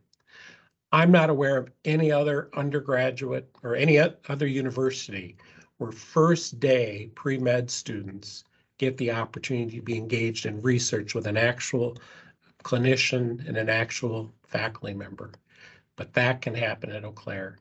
I'm 0.93 1.11
not 1.11 1.31
aware 1.31 1.57
of 1.57 1.71
any 1.85 2.13
other 2.13 2.49
undergraduate 2.55 3.51
or 3.63 3.75
any 3.75 3.99
other 3.99 4.47
university 4.47 5.37
where 5.79 5.93
first 5.93 6.61
day 6.61 7.11
pre-med 7.15 7.71
students 7.71 8.45
get 8.79 8.97
the 8.97 9.11
opportunity 9.11 9.77
to 9.77 9.83
be 9.83 9.97
engaged 9.97 10.47
in 10.47 10.63
research 10.63 11.15
with 11.15 11.27
an 11.27 11.37
actual 11.37 11.97
clinician 12.63 13.47
and 13.47 13.57
an 13.57 13.69
actual 13.69 14.33
faculty 14.45 14.95
member. 14.95 15.33
But 15.97 16.13
that 16.15 16.41
can 16.41 16.55
happen 16.55 16.91
at 16.91 17.05
Eau 17.05 17.13
Claire. 17.13 17.59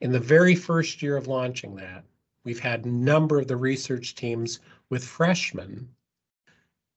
In 0.00 0.12
the 0.12 0.20
very 0.20 0.54
first 0.54 1.02
year 1.02 1.16
of 1.16 1.26
launching 1.26 1.74
that, 1.76 2.04
we've 2.44 2.58
had 2.60 2.84
a 2.84 2.88
number 2.88 3.38
of 3.38 3.48
the 3.48 3.56
research 3.56 4.14
teams 4.14 4.60
with 4.90 5.04
freshmen 5.04 5.88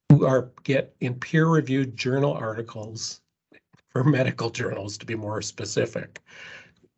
who 0.10 0.25
are 0.25 0.51
get 0.63 0.95
in 1.00 1.15
peer-reviewed 1.15 1.98
journal 1.98 2.34
articles 2.34 3.22
or 3.95 4.03
medical 4.03 4.49
journals 4.49 4.97
to 4.97 5.05
be 5.05 5.15
more 5.15 5.41
specific. 5.41 6.21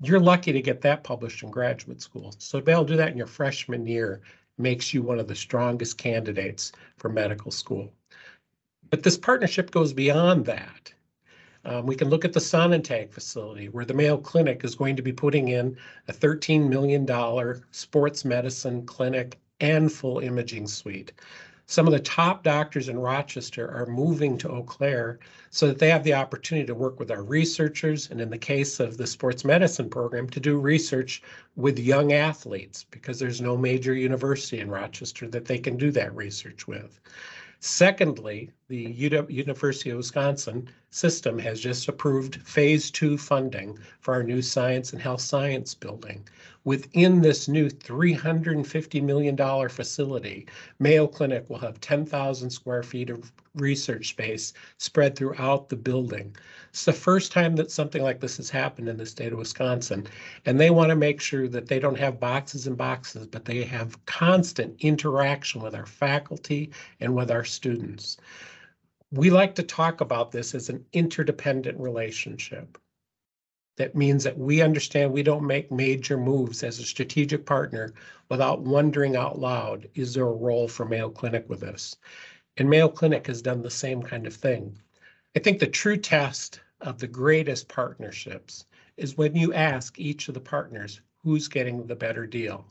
You're 0.02 0.20
lucky 0.20 0.52
to 0.52 0.62
get 0.62 0.82
that 0.82 1.04
published 1.04 1.44
in 1.44 1.52
graduate 1.52 2.02
school. 2.02 2.34
So 2.40 2.60
to 2.60 2.66
be 2.66 2.72
able 2.72 2.86
to 2.86 2.94
do 2.94 2.98
that 2.98 3.12
in 3.12 3.18
your 3.18 3.28
freshman 3.28 3.86
year 3.86 4.22
makes 4.58 4.94
you 4.94 5.04
one 5.04 5.20
of 5.20 5.28
the 5.28 5.36
strongest 5.36 5.98
candidates 5.98 6.72
for 6.98 7.10
medical 7.10 7.52
school. 7.52 7.94
But 8.90 9.04
this 9.04 9.18
partnership 9.18 9.72
goes 9.72 9.94
beyond 9.94 10.46
that. 10.46 10.94
Um, 11.66 11.86
we 11.86 11.96
can 11.96 12.10
look 12.10 12.26
at 12.26 12.34
the 12.34 12.40
Sonnentag 12.40 13.12
facility 13.12 13.70
where 13.70 13.86
the 13.86 13.94
Mayo 13.94 14.18
Clinic 14.18 14.64
is 14.64 14.76
going 14.76 14.96
to 14.96 15.02
be 15.02 15.12
putting 15.12 15.50
in 15.50 15.78
a 16.08 16.14
$13 16.14 16.68
million 16.70 17.06
sports 17.72 18.24
medicine 18.24 18.86
clinic 18.86 19.40
and 19.60 19.92
full 19.92 20.20
imaging 20.20 20.68
suite 20.68 21.12
some 21.70 21.86
of 21.86 21.92
the 21.92 22.00
top 22.00 22.44
doctors 22.44 22.88
in 22.88 22.98
Rochester 22.98 23.70
are 23.70 23.86
moving 23.88 24.38
to 24.38 24.50
Eau 24.50 24.64
Claire 24.64 25.20
so 25.50 25.68
that 25.68 25.80
they 25.80 25.90
have 25.90 26.06
the 26.06 26.14
opportunity 26.14 26.66
to 26.66 26.74
work 26.74 26.98
with 26.98 27.12
our 27.12 27.24
researchers 27.24 28.10
and 28.10 28.22
in 28.22 28.30
the 28.30 28.38
case 28.38 28.80
of 28.80 28.96
the 28.96 29.06
sports 29.06 29.44
medicine 29.44 29.90
program 29.90 30.30
to 30.30 30.40
do 30.40 30.58
research 30.58 31.22
with 31.58 31.78
young 31.78 32.14
athletes 32.14 32.86
because 32.90 33.20
there's 33.20 33.42
no 33.42 33.58
major 33.58 33.94
university 33.94 34.62
in 34.62 34.72
Rochester 34.72 35.28
that 35.28 35.44
they 35.44 35.60
can 35.60 35.76
do 35.76 35.92
that 35.92 36.16
research 36.16 36.68
with. 36.68 37.02
Secondly, 37.60 38.50
the 38.70 38.78
University 38.78 39.90
of 39.90 39.98
Wisconsin 39.98 40.70
system 40.90 41.38
has 41.38 41.60
just 41.60 41.88
approved 41.88 42.42
phase 42.42 42.90
two 42.90 43.18
funding 43.18 43.78
for 44.00 44.14
our 44.14 44.24
new 44.24 44.42
science 44.42 44.94
and 44.94 45.02
health 45.02 45.22
science 45.22 45.74
building. 45.74 46.26
Within 46.64 47.22
this 47.22 47.48
new 47.48 47.70
$350 47.70 49.02
million 49.02 49.70
facility, 49.70 50.48
Mayo 50.80 51.08
Clinic 51.08 51.50
will 51.50 51.60
have 51.60 51.80
10,000 51.80 52.50
square 52.50 52.84
feet 52.84 53.10
of 53.10 53.32
research 53.56 54.10
space 54.10 54.54
spread 54.78 55.16
throughout 55.16 55.70
the 55.70 55.76
building. 55.76 56.36
It's 56.70 56.84
the 56.84 56.94
first 56.94 57.32
time 57.32 57.56
that 57.56 57.72
something 57.72 58.04
like 58.04 58.20
this 58.20 58.38
has 58.38 58.50
happened 58.50 58.90
in 58.90 58.98
the 58.98 59.06
state 59.06 59.32
of 59.32 59.40
Wisconsin. 59.40 60.08
And 60.46 60.60
they 60.60 60.70
want 60.70 60.90
to 60.90 60.96
make 60.96 61.22
sure 61.22 61.48
that 61.48 61.68
they 61.68 61.80
don't 61.80 61.98
have 61.98 62.20
boxes 62.20 62.68
and 62.68 62.78
boxes, 62.78 63.28
but 63.28 63.46
they 63.46 63.64
have 63.64 64.06
constant 64.06 64.76
interaction 64.80 65.62
with 65.62 65.74
our 65.74 65.86
faculty 65.86 66.72
and 67.00 67.16
with 67.16 67.32
our 67.32 67.46
students. 67.46 68.18
We 69.12 69.30
like 69.30 69.56
to 69.56 69.64
talk 69.64 70.02
about 70.02 70.32
this 70.32 70.54
as 70.54 70.68
an 70.68 70.86
interdependent 70.92 71.80
relationship. 71.80 72.78
That 73.78 73.96
means 73.96 74.24
that 74.26 74.38
we 74.38 74.62
understand 74.62 75.14
we 75.14 75.24
don't 75.24 75.48
make 75.48 75.72
major 75.72 76.18
moves 76.18 76.62
as 76.62 76.80
a 76.80 76.84
strategic 76.84 77.46
partner 77.46 77.94
without 78.28 78.64
wondering 78.64 79.16
out 79.16 79.40
loud, 79.40 79.88
is 79.94 80.14
there 80.14 80.28
a 80.28 80.34
role 80.34 80.68
for 80.68 80.84
Mayo 80.84 81.10
Clinic 81.10 81.48
with 81.48 81.62
this? 81.62 81.96
And 82.58 82.70
Mayo 82.70 82.90
Clinic 82.90 83.28
has 83.28 83.42
done 83.42 83.62
the 83.62 83.70
same 83.70 84.02
kind 84.02 84.28
of 84.28 84.34
thing. 84.34 84.78
I 85.36 85.40
think 85.40 85.60
the 85.60 85.68
true 85.68 85.98
test 85.98 86.60
of 86.82 87.00
the 87.00 87.08
greatest 87.08 87.70
partnerships 87.70 88.66
is 88.98 89.16
when 89.16 89.36
you 89.36 89.54
ask 89.54 89.98
each 90.00 90.28
of 90.28 90.34
the 90.34 90.42
partners 90.42 91.00
who's 91.24 91.48
getting 91.48 91.86
the 91.86 91.96
better 91.96 92.28
deal. 92.28 92.66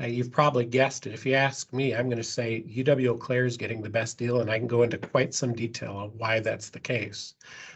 Uh, 0.00 0.06
you've 0.06 0.32
probably 0.32 0.64
guessed 0.64 1.06
it. 1.06 1.12
If 1.12 1.26
you 1.26 1.34
ask 1.34 1.72
me, 1.72 1.94
I'm 1.94 2.06
going 2.06 2.16
to 2.16 2.24
say 2.24 2.64
UW 2.66 3.08
Eau 3.08 3.16
Claire 3.16 3.44
is 3.44 3.58
getting 3.58 3.82
the 3.82 3.90
best 3.90 4.16
deal, 4.16 4.40
and 4.40 4.50
I 4.50 4.58
can 4.58 4.66
go 4.66 4.82
into 4.82 4.96
quite 4.96 5.34
some 5.34 5.52
detail 5.52 5.96
on 5.96 6.08
why 6.16 6.40
that's 6.40 6.70
the 6.70 6.80
case. 6.80 7.34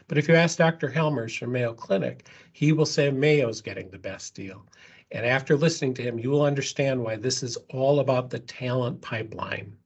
But 0.08 0.16
if 0.16 0.26
you 0.26 0.34
ask 0.34 0.56
Dr. 0.56 0.88
Helmers 0.88 1.36
from 1.36 1.52
Mayo 1.52 1.74
Clinic, 1.74 2.28
he 2.52 2.72
will 2.72 2.86
say 2.86 3.10
Mayo's 3.10 3.60
getting 3.60 3.90
the 3.90 3.98
best 3.98 4.34
deal. 4.34 4.66
And 5.12 5.26
after 5.26 5.56
listening 5.56 5.94
to 5.94 6.02
him, 6.02 6.18
you 6.18 6.30
will 6.30 6.42
understand 6.42 7.04
why 7.04 7.16
this 7.16 7.42
is 7.42 7.58
all 7.68 8.00
about 8.00 8.30
the 8.30 8.40
talent 8.40 9.02
pipeline. 9.02 9.76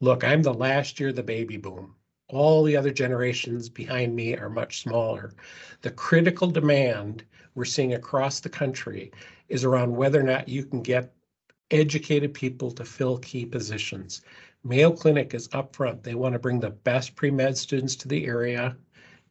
Look, 0.00 0.24
I'm 0.24 0.42
the 0.42 0.54
last 0.54 0.98
year 0.98 1.10
of 1.10 1.16
the 1.16 1.22
baby 1.22 1.58
boom. 1.58 1.94
All 2.28 2.64
the 2.64 2.76
other 2.76 2.90
generations 2.90 3.68
behind 3.68 4.16
me 4.16 4.34
are 4.36 4.48
much 4.48 4.80
smaller. 4.80 5.34
The 5.82 5.90
critical 5.90 6.50
demand 6.50 7.24
we're 7.54 7.64
seeing 7.66 7.94
across 7.94 8.40
the 8.40 8.48
country 8.48 9.12
is 9.52 9.64
around 9.64 9.94
whether 9.94 10.18
or 10.18 10.22
not 10.22 10.48
you 10.48 10.64
can 10.64 10.80
get 10.80 11.12
educated 11.70 12.32
people 12.32 12.70
to 12.70 12.86
fill 12.86 13.18
key 13.18 13.44
positions. 13.44 14.22
Mayo 14.64 14.90
Clinic 14.90 15.34
is 15.34 15.48
upfront. 15.48 16.02
They 16.02 16.14
want 16.14 16.32
to 16.32 16.38
bring 16.38 16.58
the 16.58 16.70
best 16.70 17.16
pre-med 17.16 17.58
students 17.58 17.94
to 17.96 18.08
the 18.08 18.24
area, 18.24 18.74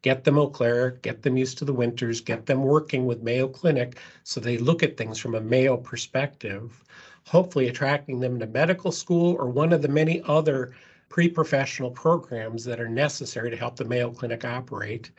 get 0.04 0.24
them 0.24 0.38
Eau 0.38 0.48
Claire, 0.48 0.92
get 1.02 1.24
them 1.24 1.38
used 1.38 1.58
to 1.58 1.66
the 1.66 1.74
winters, 1.74 2.22
get 2.22 2.46
them 2.46 2.62
working 2.64 3.08
with 3.08 3.24
Mayo 3.24 3.48
Clinic 3.48 3.98
so 4.24 4.40
they 4.40 4.60
look 4.60 4.84
at 4.84 4.96
things 4.96 5.18
from 5.18 5.34
a 5.34 5.42
Mayo 5.42 5.76
perspective, 5.76 6.84
hopefully 7.26 7.68
attracting 7.68 8.20
them 8.20 8.38
to 8.40 8.46
medical 8.46 8.92
school 8.92 9.36
or 9.40 9.50
one 9.50 9.74
of 9.74 9.82
the 9.82 9.88
many 9.88 10.22
other 10.26 10.76
pre-professional 11.10 11.90
programs 11.90 12.64
that 12.66 12.80
are 12.80 12.90
necessary 12.90 13.50
to 13.50 13.58
help 13.58 13.76
the 13.76 13.86
Mayo 13.86 14.12
Clinic 14.12 14.46
operate 14.46 15.10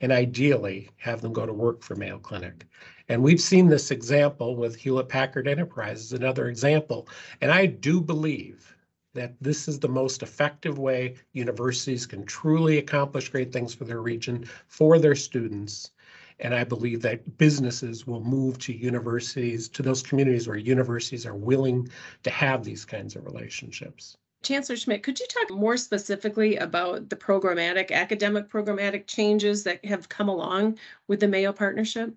and 0.00 0.10
ideally 0.10 0.90
have 0.96 1.20
them 1.20 1.32
go 1.32 1.46
to 1.46 1.52
work 1.52 1.80
for 1.82 1.94
Mayo 1.94 2.18
Clinic. 2.18 2.64
And 3.08 3.22
we've 3.22 3.40
seen 3.40 3.68
this 3.68 3.90
example 3.90 4.54
with 4.54 4.76
Hewlett 4.76 5.08
Packard 5.08 5.48
Enterprise, 5.48 6.12
another 6.12 6.48
example. 6.48 7.08
And 7.40 7.50
I 7.50 7.64
do 7.64 8.02
believe 8.02 8.76
that 9.14 9.34
this 9.40 9.66
is 9.66 9.80
the 9.80 9.88
most 9.88 10.22
effective 10.22 10.78
way 10.78 11.14
universities 11.32 12.06
can 12.06 12.26
truly 12.26 12.78
accomplish 12.78 13.30
great 13.30 13.50
things 13.52 13.74
for 13.74 13.84
their 13.84 14.02
region, 14.02 14.44
for 14.66 14.98
their 14.98 15.14
students. 15.14 15.92
And 16.40 16.54
I 16.54 16.64
believe 16.64 17.00
that 17.02 17.38
businesses 17.38 18.06
will 18.06 18.22
move 18.22 18.58
to 18.58 18.72
universities, 18.72 19.68
to 19.70 19.82
those 19.82 20.02
communities 20.02 20.46
where 20.46 20.58
universities 20.58 21.24
are 21.24 21.34
willing 21.34 21.88
to 22.22 22.30
have 22.30 22.62
these 22.62 22.84
kinds 22.84 23.16
of 23.16 23.24
relationships. 23.24 24.16
Chancellor 24.42 24.76
Schmidt, 24.76 25.02
could 25.02 25.18
you 25.18 25.26
talk 25.26 25.50
more 25.50 25.76
specifically 25.76 26.56
about 26.56 27.08
the 27.08 27.16
programmatic, 27.16 27.90
academic 27.90 28.48
programmatic 28.48 29.06
changes 29.08 29.64
that 29.64 29.84
have 29.84 30.08
come 30.08 30.28
along 30.28 30.78
with 31.08 31.18
the 31.18 31.26
Mayo 31.26 31.52
partnership? 31.52 32.14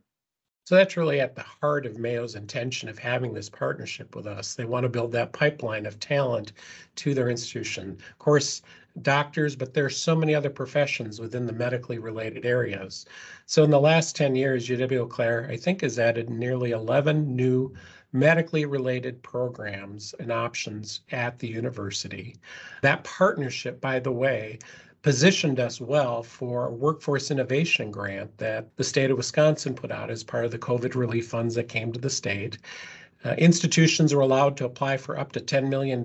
So 0.64 0.76
that's 0.76 0.96
really 0.96 1.20
at 1.20 1.36
the 1.36 1.44
heart 1.44 1.86
of 1.86 1.98
Mayo's 1.98 2.36
intention 2.36 2.88
of 2.88 3.00
having 3.00 3.34
this 3.34 3.50
partnership 3.50 4.16
with 4.16 4.28
us. 4.28 4.54
They 4.54 4.66
want 4.66 4.84
to 4.84 4.90
build 4.90 5.12
that 5.14 5.34
pipeline 5.34 5.86
of 5.86 6.00
talent 6.00 6.54
to 6.98 7.14
their 7.14 7.30
institution. 7.30 7.98
Of 8.12 8.20
course, 8.20 8.62
doctors, 9.02 9.56
but 9.56 9.74
there's 9.74 9.98
so 9.98 10.16
many 10.16 10.36
other 10.36 10.50
professions 10.50 11.20
within 11.20 11.46
the 11.46 11.54
medically 11.54 11.98
related 11.98 12.46
areas. 12.46 13.06
So 13.46 13.64
in 13.64 13.70
the 13.70 13.80
last 13.80 14.16
10 14.16 14.36
years, 14.36 14.68
UW 14.68 15.00
Eau 15.00 15.06
Claire, 15.08 15.48
I 15.50 15.58
think, 15.58 15.82
has 15.82 15.98
added 15.98 16.30
nearly 16.30 16.72
11 16.72 17.36
new 17.36 17.74
medically 18.14 18.66
related 18.66 19.24
programs 19.24 20.14
and 20.20 20.32
options 20.32 21.02
at 21.12 21.40
the 21.40 21.48
university. 21.48 22.36
That 22.82 23.04
partnership, 23.04 23.80
by 23.80 24.00
the 24.00 24.12
way, 24.12 24.60
positioned 25.02 25.60
us 25.60 25.82
well 25.82 26.22
for 26.22 26.68
a 26.68 26.72
workforce 26.72 27.32
innovation 27.32 27.92
grant 27.92 28.38
that 28.38 28.76
the 28.78 28.84
state 28.84 29.10
of 29.10 29.18
Wisconsin 29.18 29.74
put 29.74 29.92
out 29.92 30.12
as 30.12 30.24
part 30.24 30.46
of 30.46 30.52
the 30.52 30.60
COVID 30.60 30.96
relief 30.96 31.28
funds 31.28 31.56
that 31.56 31.68
came 31.68 31.92
to 31.92 32.00
the 32.00 32.10
state. 32.10 32.60
Uh, 33.26 33.36
institutions 33.38 34.14
were 34.14 34.22
allowed 34.22 34.58
to 34.58 34.66
apply 34.66 34.98
for 34.98 35.18
up 35.18 35.32
to 35.32 35.40
$10 35.40 35.70
million. 35.70 36.04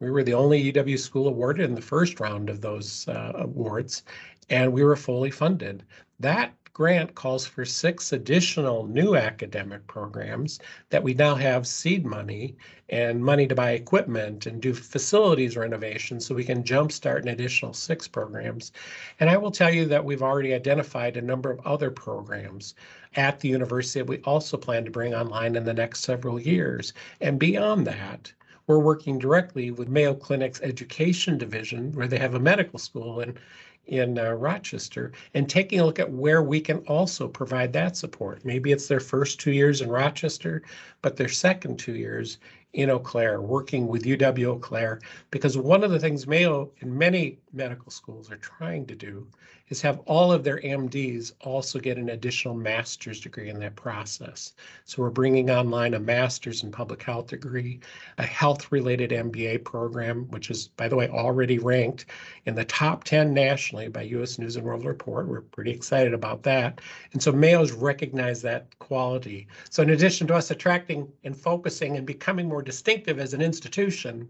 We 0.00 0.10
were 0.10 0.24
the 0.24 0.34
only 0.34 0.72
UW 0.72 0.98
school 0.98 1.28
awarded 1.28 1.68
in 1.68 1.74
the 1.74 1.80
first 1.80 2.20
round 2.20 2.50
of 2.50 2.60
those 2.60 3.06
uh, 3.08 3.32
awards, 3.36 4.02
and 4.50 4.72
we 4.72 4.84
were 4.84 4.96
fully 4.96 5.30
funded. 5.30 5.84
That 6.20 6.52
grant 6.76 7.14
calls 7.14 7.46
for 7.46 7.64
six 7.64 8.12
additional 8.12 8.86
new 8.86 9.16
academic 9.16 9.86
programs 9.86 10.60
that 10.90 11.02
we 11.02 11.14
now 11.14 11.34
have 11.34 11.66
seed 11.66 12.04
money 12.04 12.54
and 12.90 13.24
money 13.24 13.46
to 13.46 13.54
buy 13.54 13.70
equipment 13.70 14.44
and 14.44 14.60
do 14.60 14.74
facilities 14.74 15.56
renovations 15.56 16.26
so 16.26 16.34
we 16.34 16.44
can 16.44 16.62
jumpstart 16.62 17.22
an 17.22 17.28
additional 17.28 17.72
six 17.72 18.06
programs. 18.06 18.72
And 19.20 19.30
I 19.30 19.38
will 19.38 19.50
tell 19.50 19.72
you 19.72 19.86
that 19.86 20.04
we've 20.04 20.20
already 20.20 20.52
identified 20.52 21.16
a 21.16 21.22
number 21.22 21.50
of 21.50 21.66
other 21.66 21.90
programs 21.90 22.74
at 23.14 23.40
the 23.40 23.48
university 23.48 24.00
that 24.00 24.06
we 24.06 24.18
also 24.24 24.58
plan 24.58 24.84
to 24.84 24.90
bring 24.90 25.14
online 25.14 25.56
in 25.56 25.64
the 25.64 25.72
next 25.72 26.00
several 26.00 26.38
years. 26.38 26.92
And 27.22 27.38
beyond 27.38 27.86
that, 27.86 28.30
we're 28.66 28.80
working 28.80 29.18
directly 29.18 29.70
with 29.70 29.88
Mayo 29.88 30.12
Clinic's 30.12 30.60
education 30.60 31.38
division, 31.38 31.92
where 31.92 32.08
they 32.08 32.18
have 32.18 32.34
a 32.34 32.40
medical 32.40 32.78
school, 32.78 33.20
and 33.20 33.38
in 33.86 34.18
uh, 34.18 34.32
Rochester 34.32 35.12
and 35.34 35.48
taking 35.48 35.80
a 35.80 35.84
look 35.84 35.98
at 35.98 36.10
where 36.10 36.42
we 36.42 36.60
can 36.60 36.78
also 36.86 37.28
provide 37.28 37.72
that 37.72 37.96
support. 37.96 38.44
Maybe 38.44 38.72
it's 38.72 38.88
their 38.88 39.00
first 39.00 39.40
two 39.40 39.52
years 39.52 39.80
in 39.80 39.88
Rochester, 39.88 40.62
but 41.02 41.16
their 41.16 41.28
second 41.28 41.78
two 41.78 41.94
years 41.94 42.38
in 42.72 42.90
Eau 42.90 42.98
Claire, 42.98 43.40
working 43.40 43.86
with 43.86 44.04
UW 44.04 44.44
Eau 44.44 44.58
Claire, 44.58 45.00
because 45.30 45.56
one 45.56 45.82
of 45.82 45.90
the 45.90 45.98
things 45.98 46.26
Mayo 46.26 46.70
and 46.80 46.92
many 46.92 47.38
medical 47.52 47.90
schools 47.90 48.30
are 48.30 48.36
trying 48.36 48.86
to 48.86 48.94
do 48.94 49.26
is 49.68 49.82
have 49.82 49.98
all 50.06 50.32
of 50.32 50.44
their 50.44 50.60
MDs 50.60 51.32
also 51.40 51.78
get 51.78 51.98
an 51.98 52.10
additional 52.10 52.54
master's 52.54 53.20
degree 53.20 53.48
in 53.48 53.58
that 53.58 53.74
process. 53.74 54.52
So 54.84 55.02
we're 55.02 55.10
bringing 55.10 55.50
online 55.50 55.94
a 55.94 55.98
master's 55.98 56.62
in 56.62 56.70
public 56.70 57.02
health 57.02 57.28
degree, 57.28 57.80
a 58.18 58.22
health 58.22 58.70
related 58.70 59.10
MBA 59.10 59.64
program, 59.64 60.28
which 60.30 60.50
is, 60.50 60.68
by 60.68 60.88
the 60.88 60.96
way, 60.96 61.08
already 61.08 61.58
ranked 61.58 62.06
in 62.46 62.54
the 62.54 62.64
top 62.64 63.04
10 63.04 63.34
nationally 63.34 63.88
by 63.88 64.02
US 64.02 64.38
News 64.38 64.56
and 64.56 64.64
World 64.64 64.84
Report. 64.84 65.26
We're 65.26 65.40
pretty 65.40 65.72
excited 65.72 66.14
about 66.14 66.42
that. 66.44 66.80
And 67.12 67.22
so 67.22 67.32
Mayo's 67.32 67.72
recognized 67.72 68.42
that 68.44 68.78
quality. 68.78 69.48
So 69.70 69.82
in 69.82 69.90
addition 69.90 70.26
to 70.28 70.34
us 70.34 70.50
attracting 70.50 71.08
and 71.24 71.36
focusing 71.36 71.96
and 71.96 72.06
becoming 72.06 72.48
more 72.48 72.62
distinctive 72.62 73.18
as 73.18 73.34
an 73.34 73.42
institution, 73.42 74.28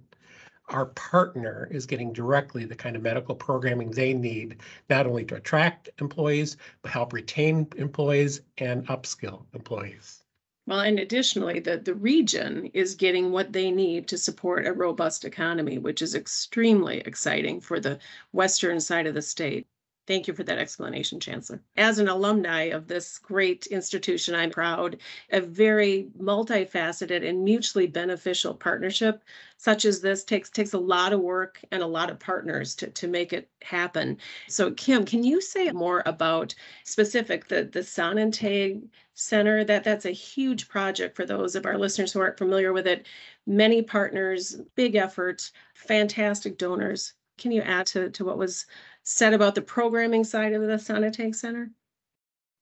our 0.68 0.86
partner 0.86 1.68
is 1.70 1.86
getting 1.86 2.12
directly 2.12 2.64
the 2.64 2.74
kind 2.74 2.96
of 2.96 3.02
medical 3.02 3.34
programming 3.34 3.90
they 3.90 4.12
need, 4.12 4.56
not 4.90 5.06
only 5.06 5.24
to 5.24 5.36
attract 5.36 5.88
employees, 6.00 6.56
but 6.82 6.90
help 6.90 7.12
retain 7.12 7.68
employees 7.76 8.40
and 8.58 8.86
upskill 8.88 9.44
employees. 9.54 10.24
Well, 10.66 10.80
and 10.80 10.98
additionally, 10.98 11.60
the, 11.60 11.78
the 11.78 11.94
region 11.94 12.66
is 12.74 12.96
getting 12.96 13.30
what 13.30 13.52
they 13.52 13.70
need 13.70 14.08
to 14.08 14.18
support 14.18 14.66
a 14.66 14.72
robust 14.72 15.24
economy, 15.24 15.78
which 15.78 16.02
is 16.02 16.16
extremely 16.16 16.98
exciting 17.00 17.60
for 17.60 17.78
the 17.78 18.00
western 18.32 18.80
side 18.80 19.06
of 19.06 19.14
the 19.14 19.22
state. 19.22 19.68
Thank 20.06 20.28
you 20.28 20.34
for 20.34 20.44
that 20.44 20.58
explanation, 20.58 21.18
Chancellor. 21.18 21.60
As 21.76 21.98
an 21.98 22.06
alumni 22.06 22.64
of 22.64 22.86
this 22.86 23.18
great 23.18 23.66
institution, 23.66 24.36
I'm 24.36 24.50
proud. 24.50 24.98
A 25.30 25.40
very 25.40 26.08
multifaceted 26.16 27.28
and 27.28 27.44
mutually 27.44 27.88
beneficial 27.88 28.54
partnership 28.54 29.24
such 29.56 29.84
as 29.84 30.00
this 30.00 30.22
takes 30.22 30.50
takes 30.50 30.74
a 30.74 30.78
lot 30.78 31.12
of 31.12 31.20
work 31.20 31.60
and 31.72 31.82
a 31.82 31.86
lot 31.86 32.10
of 32.10 32.20
partners 32.20 32.74
to, 32.76 32.88
to 32.90 33.08
make 33.08 33.32
it 33.32 33.48
happen. 33.62 34.18
So 34.48 34.70
Kim, 34.72 35.04
can 35.04 35.24
you 35.24 35.40
say 35.40 35.72
more 35.72 36.02
about 36.06 36.54
specific 36.84 37.48
the 37.48 37.64
the 37.64 37.80
Sonnentag 37.80 38.86
Center? 39.14 39.64
That 39.64 39.82
that's 39.82 40.04
a 40.04 40.10
huge 40.10 40.68
project 40.68 41.16
for 41.16 41.26
those 41.26 41.56
of 41.56 41.66
our 41.66 41.78
listeners 41.78 42.12
who 42.12 42.20
aren't 42.20 42.38
familiar 42.38 42.72
with 42.72 42.86
it. 42.86 43.06
Many 43.46 43.82
partners, 43.82 44.60
big 44.76 44.94
effort, 44.94 45.50
fantastic 45.74 46.58
donors. 46.58 47.14
Can 47.38 47.50
you 47.52 47.62
add 47.62 47.86
to, 47.88 48.08
to 48.10 48.24
what 48.24 48.38
was 48.38 48.66
said 49.08 49.32
about 49.32 49.54
the 49.54 49.62
programming 49.62 50.24
side 50.24 50.52
of 50.52 50.62
the 50.62 50.74
Sonnentag 50.74 51.32
Center? 51.32 51.70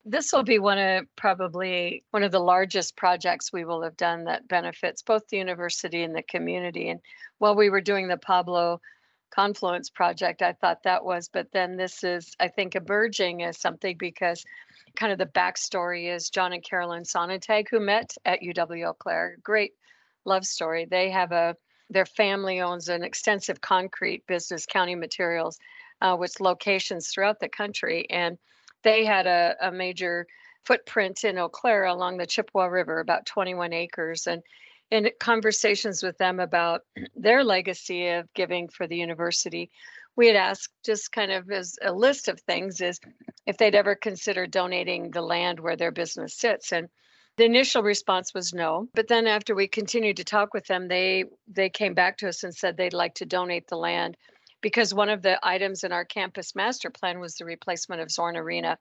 This 0.05 0.31
will 0.31 0.43
be 0.43 0.59
one 0.59 0.79
of 0.79 1.07
probably 1.17 2.05
one 2.11 2.23
of 2.23 2.33
the 2.33 2.39
largest 2.39 2.97
projects 2.97 3.51
we 3.51 3.65
will 3.65 3.83
have 3.83 3.97
done 3.97 4.25
that 4.25 4.47
benefits 4.47 5.01
both 5.01 5.27
the 5.29 5.39
university 5.39 6.03
and 6.03 6.15
the 6.15 6.23
community. 6.23 6.91
And 6.91 7.01
while 7.39 7.57
we 7.57 7.71
were 7.71 7.81
doing 7.81 8.09
the 8.09 8.19
Pablo 8.19 8.83
Confluence 9.35 9.89
project, 9.89 10.43
I 10.43 10.53
thought 10.53 10.83
that 10.83 11.03
was, 11.03 11.31
but 11.33 11.51
then 11.53 11.79
this 11.79 12.05
is, 12.05 12.37
I 12.39 12.49
think, 12.49 12.77
emerging 12.77 13.43
as 13.43 13.59
something 13.59 13.97
because 13.99 14.45
kind 14.97 15.13
of 15.13 15.19
the 15.19 15.25
backstory 15.25 16.15
is 16.15 16.29
John 16.29 16.53
and 16.53 16.63
Carolyn 16.63 17.05
Sonnentag, 17.05 17.69
who 17.71 17.81
met 17.81 18.15
at 18.27 18.43
UW 18.43 18.91
Eau 18.91 18.93
Claire. 18.93 19.39
Great 19.43 19.73
love 20.27 20.45
story. 20.45 20.85
They 20.85 21.11
have 21.11 21.33
a 21.33 21.57
their 21.89 22.07
family 22.07 22.61
owns 22.61 22.89
an 22.89 23.03
extensive 23.03 23.61
concrete 23.61 24.27
business, 24.27 24.67
County 24.67 24.95
Materials, 24.95 25.59
uh, 26.01 26.17
with 26.19 26.41
locations 26.41 27.09
throughout 27.09 27.41
the 27.41 27.49
country. 27.49 28.07
And 28.11 28.39
they 28.83 29.05
had 29.05 29.27
a, 29.27 29.57
a 29.61 29.73
major 29.73 30.27
footprint 30.65 31.25
in 31.25 31.39
Eau 31.39 31.49
Claire 31.49 31.85
along 31.85 32.17
the 32.17 32.27
Chippewa 32.27 32.67
River, 32.67 33.01
about 33.01 33.27
21 33.27 33.73
acres. 33.73 34.27
And 34.27 34.43
in 34.91 35.11
conversations 35.19 36.03
with 36.03 36.19
them 36.19 36.41
about 36.41 36.83
their 37.17 37.45
legacy 37.45 38.09
of 38.09 38.33
giving 38.35 38.69
for 38.69 38.87
the 38.87 38.97
university, 38.97 39.71
we 40.17 40.27
had 40.27 40.37
asked 40.37 40.73
just 40.85 41.13
kind 41.13 41.33
of 41.33 41.51
as 41.51 41.77
a 41.83 41.93
list 41.93 42.29
of 42.29 42.41
things 42.41 42.81
is 42.81 43.01
if 43.47 43.57
they'd 43.57 43.75
ever 43.75 43.95
consider 43.95 44.47
donating 44.47 45.11
the 45.11 45.23
land 45.23 45.59
where 45.59 45.77
their 45.77 45.91
business 45.91 46.35
sits. 46.37 46.73
And 46.73 46.89
the 47.37 47.45
initial 47.45 47.83
response 47.83 48.33
was 48.33 48.55
no, 48.55 48.89
but 48.95 49.09
then 49.09 49.27
after 49.27 49.57
we 49.57 49.67
continued 49.67 50.19
to 50.19 50.25
talk 50.25 50.55
with 50.55 50.67
them, 50.67 50.87
they 50.87 51.25
they 51.49 51.69
came 51.69 51.93
back 51.93 52.19
to 52.19 52.29
us 52.29 52.45
and 52.45 52.55
said 52.55 52.77
they'd 52.77 52.93
like 52.93 53.15
to 53.17 53.27
donate 53.27 53.67
the 53.67 53.77
land 53.77 54.17
because 54.65 54.95
one 54.95 55.11
of 55.11 55.21
the 55.21 55.39
items 55.47 55.85
in 55.85 55.93
our 55.93 56.07
campus 56.07 56.55
master 56.55 56.89
plan 56.89 57.21
was 57.21 57.35
the 57.35 57.45
replacement 57.45 58.01
of 58.01 58.11
Zorn 58.11 58.35
Arena, 58.35 58.79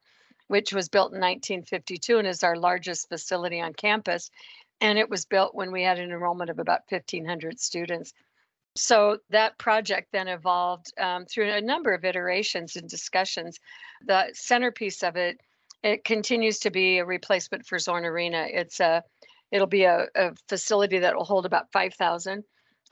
which 0.48 0.72
was 0.72 0.88
built 0.88 1.12
in 1.12 1.20
1952 1.20 2.20
and 2.20 2.26
is 2.26 2.42
our 2.42 2.56
largest 2.56 3.10
facility 3.10 3.60
on 3.60 3.74
campus. 3.74 4.32
And 4.80 4.98
it 4.98 5.10
was 5.10 5.26
built 5.26 5.54
when 5.54 5.74
we 5.74 5.84
had 5.84 6.00
an 6.00 6.10
enrollment 6.10 6.50
of 6.50 6.58
about 6.58 6.84
1,500 6.88 7.60
students. 7.60 8.14
So 8.78 9.18
that 9.30 9.58
project 9.58 10.14
then 10.14 10.30
evolved 10.30 10.94
um, 10.98 11.26
through 11.26 11.50
a 11.50 11.60
number 11.60 11.94
of 11.94 12.06
iterations 12.06 12.78
and 12.78 12.88
discussions. 12.88 13.60
The 14.06 14.30
centerpiece 14.32 15.04
of 15.04 15.18
it, 15.18 15.42
it 15.84 16.06
continues 16.06 16.60
to 16.60 16.72
be 16.72 17.00
a 17.00 17.06
replacement 17.06 17.66
for 17.66 17.78
Zorn 17.78 18.06
Arena. 18.06 18.48
It's 18.50 18.80
a, 18.80 19.04
it'll 19.52 19.68
be 19.68 19.84
a, 19.84 20.08
a 20.16 20.32
facility 20.48 21.00
that 21.00 21.14
will 21.14 21.26
hold 21.26 21.46
about 21.46 21.74
5,000 21.74 22.40
uh, 22.40 22.42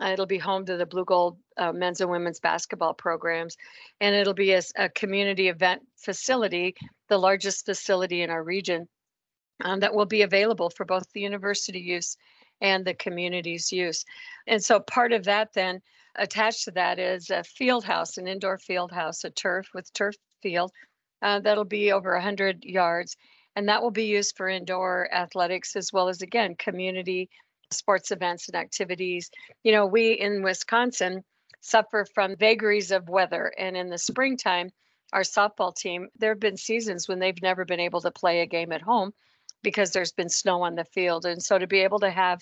it'll 0.10 0.26
be 0.26 0.38
home 0.38 0.66
to 0.66 0.78
the 0.78 0.86
Blugold 0.86 1.38
uh, 1.58 1.72
men's 1.72 2.02
and 2.02 2.10
women's 2.10 2.40
basketball 2.40 2.94
programs, 2.94 3.56
and 4.00 4.16
it'll 4.16 4.34
be 4.34 4.54
a, 4.54 4.62
a, 4.76 4.90
community 4.90 5.48
event 5.48 5.82
facility, 5.96 6.76
the 7.10 7.18
largest 7.18 7.66
facility 7.66 8.22
in 8.22 8.30
our 8.30 8.44
region, 8.44 8.88
um, 9.64 9.80
that 9.80 9.94
will 9.94 10.06
be 10.06 10.24
available 10.24 10.70
for 10.70 10.86
both 10.86 11.06
the 11.14 11.22
university 11.22 11.80
use 11.80 12.18
and 12.62 12.86
the 12.86 12.94
community's 12.94 13.72
use. 13.72 14.06
And 14.48 14.64
so 14.64 14.80
part 14.80 15.14
of 15.14 15.26
that 15.26 15.54
then 15.54 15.82
attached 16.16 16.66
to 16.66 16.72
that 16.72 17.00
is 17.00 17.30
a 17.30 17.44
field 17.44 17.84
house, 17.84 18.18
an 18.18 18.28
indoor 18.28 18.58
field 18.58 18.92
house, 18.92 19.24
a 19.24 19.30
turf 19.30 19.68
with 19.74 19.92
turf 19.94 20.16
field 20.42 20.72
uh, 21.22 21.40
that'll 21.40 21.66
be 21.66 21.92
over 21.92 22.14
100 22.14 22.64
yards. 22.64 23.18
And 23.56 23.68
that 23.68 23.82
will 23.82 23.92
be 23.92 24.06
used 24.06 24.36
for 24.38 24.48
indoor 24.48 25.10
athletics 25.14 25.76
as 25.76 25.92
well 25.92 26.08
as, 26.08 26.22
again, 26.22 26.56
community 26.56 27.30
sports 27.72 28.12
events 28.12 28.48
and 28.48 28.56
activities. 28.56 29.30
You 29.64 29.72
know, 29.72 29.86
we 29.86 30.12
in 30.12 30.44
Wisconsin 30.44 31.24
suffer 31.62 32.06
from 32.14 32.36
vagaries 32.36 32.92
of 32.92 33.10
weather. 33.10 33.54
And 33.58 33.78
in 33.78 33.90
the 33.90 33.98
springtime, 33.98 34.72
our 35.14 35.22
softball 35.22 35.76
team, 35.76 36.08
there 36.18 36.32
have 36.32 36.40
been 36.40 36.58
seasons 36.58 37.08
when 37.08 37.20
they've 37.20 37.42
never 37.42 37.66
been 37.66 37.80
able 37.80 38.02
to 38.02 38.12
play 38.12 38.42
a 38.42 38.46
game 38.46 38.72
at 38.72 38.82
home 38.82 39.14
because 39.62 39.92
there's 39.92 40.14
been 40.14 40.30
snow 40.30 40.64
on 40.64 40.76
the 40.76 40.86
field. 40.86 41.26
And 41.26 41.42
so 41.42 41.58
to 41.58 41.68
be 41.68 41.80
able 41.80 42.00
to 42.00 42.10
have 42.10 42.42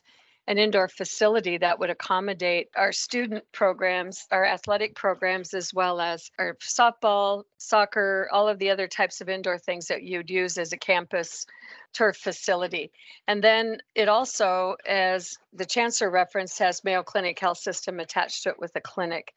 an 0.50 0.58
indoor 0.58 0.88
facility 0.88 1.60
that 1.60 1.78
would 1.78 1.92
accommodate 1.92 2.70
our 2.76 2.92
student 2.92 3.44
programs, 3.52 4.26
our 4.32 4.44
athletic 4.44 4.96
programs, 4.96 5.54
as 5.54 5.72
well 5.72 6.02
as 6.02 6.32
our 6.40 6.56
softball, 6.56 7.44
soccer, 7.60 8.28
all 8.34 8.48
of 8.48 8.58
the 8.58 8.72
other 8.72 8.88
types 8.88 9.22
of 9.22 9.30
indoor 9.30 9.60
things 9.60 9.86
that 9.86 10.02
you'd 10.02 10.28
use 10.28 10.58
as 10.58 10.74
a 10.74 10.78
campus 10.78 11.46
turf 11.94 12.18
facility. 12.18 12.92
And 13.28 13.44
then 13.44 13.78
it 13.94 14.10
also, 14.10 14.76
as 14.88 15.38
the 15.54 15.68
chancellor 15.68 16.10
referenced, 16.10 16.58
has 16.58 16.84
Mayo 16.84 17.04
Clinic 17.04 17.38
Health 17.38 17.60
System 17.60 18.00
attached 18.00 18.42
to 18.44 18.50
it 18.50 18.60
with 18.60 18.76
a 18.76 18.82
clinic. 18.82 19.32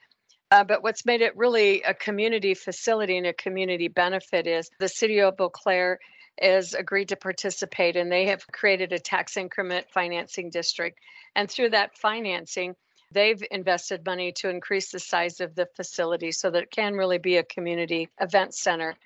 Uh, 0.51 0.65
but 0.65 0.83
what's 0.83 1.05
made 1.05 1.21
it 1.21 1.37
really 1.37 1.83
a 1.83 1.93
community 1.93 2.55
facility 2.55 3.19
and 3.19 3.27
a 3.27 3.35
community 3.35 3.89
benefit 3.89 4.47
is 4.47 4.71
the 4.81 4.89
city 4.89 5.21
of 5.21 5.39
Eau 5.39 5.51
Claire 5.51 5.99
is 6.43 6.75
agreed 6.75 7.09
to 7.09 7.17
participate 7.17 7.97
and 7.97 8.11
they 8.11 8.27
have 8.27 8.47
created 8.49 8.93
a 8.93 8.99
tax 8.99 9.37
increment 9.37 9.87
financing 9.91 10.51
district. 10.51 10.99
And 11.37 11.51
through 11.51 11.71
that 11.71 11.97
financing, 11.97 12.75
they've 13.13 13.43
invested 13.51 14.05
money 14.05 14.33
to 14.33 14.49
increase 14.49 14.91
the 14.91 14.99
size 14.99 15.41
of 15.41 15.55
the 15.55 15.69
facility 15.77 16.33
so 16.33 16.51
that 16.51 16.65
it 16.65 16.71
can 16.71 16.95
really 16.95 17.19
be 17.19 17.37
a 17.37 17.45
community 17.45 18.09
event 18.21 18.55
center. 18.55 18.97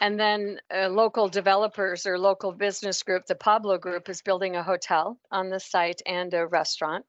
And 0.00 0.18
then 0.18 0.60
uh, 0.74 0.88
local 0.88 1.28
developers 1.28 2.06
or 2.06 2.18
local 2.18 2.52
business 2.52 3.02
group, 3.02 3.26
the 3.26 3.34
Pablo 3.34 3.78
Group, 3.78 4.08
is 4.08 4.22
building 4.22 4.56
a 4.56 4.62
hotel 4.62 5.18
on 5.30 5.48
the 5.48 5.60
site 5.60 6.02
and 6.06 6.32
a 6.34 6.46
restaurant. 6.46 7.04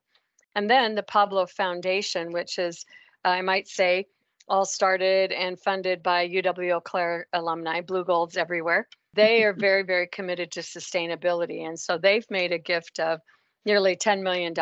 And 0.54 0.68
then 0.68 0.94
the 0.94 1.02
Pablo 1.02 1.46
Foundation, 1.46 2.32
which 2.32 2.58
is, 2.58 2.86
I 3.24 3.42
might 3.42 3.68
say, 3.68 4.06
all 4.48 4.64
started 4.64 5.32
and 5.32 5.58
funded 5.60 6.02
by 6.02 6.28
UW 6.28 6.76
Eau 6.76 6.80
Claire 6.80 7.26
alumni, 7.32 7.80
Blugolds 7.80 8.36
everywhere 8.36 8.88
they 9.14 9.42
are 9.44 9.52
very, 9.58 9.82
very 9.82 10.06
committed 10.06 10.52
to 10.52 10.60
sustainability. 10.60 11.66
And 11.66 11.78
so 11.78 11.98
they've 11.98 12.30
made 12.30 12.52
a 12.52 12.58
gift 12.58 13.00
of 13.00 13.20
nearly 13.64 13.96
$10 13.96 14.22
million, 14.22 14.54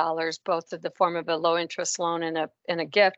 both 0.44 0.72
in 0.72 0.80
the 0.80 0.92
form 0.96 1.16
of 1.16 1.28
a 1.28 1.36
low 1.36 1.56
interest 1.56 1.98
loan 1.98 2.22
and 2.22 2.38
a, 2.38 2.50
and 2.68 2.80
a 2.80 2.86
gift 2.86 3.16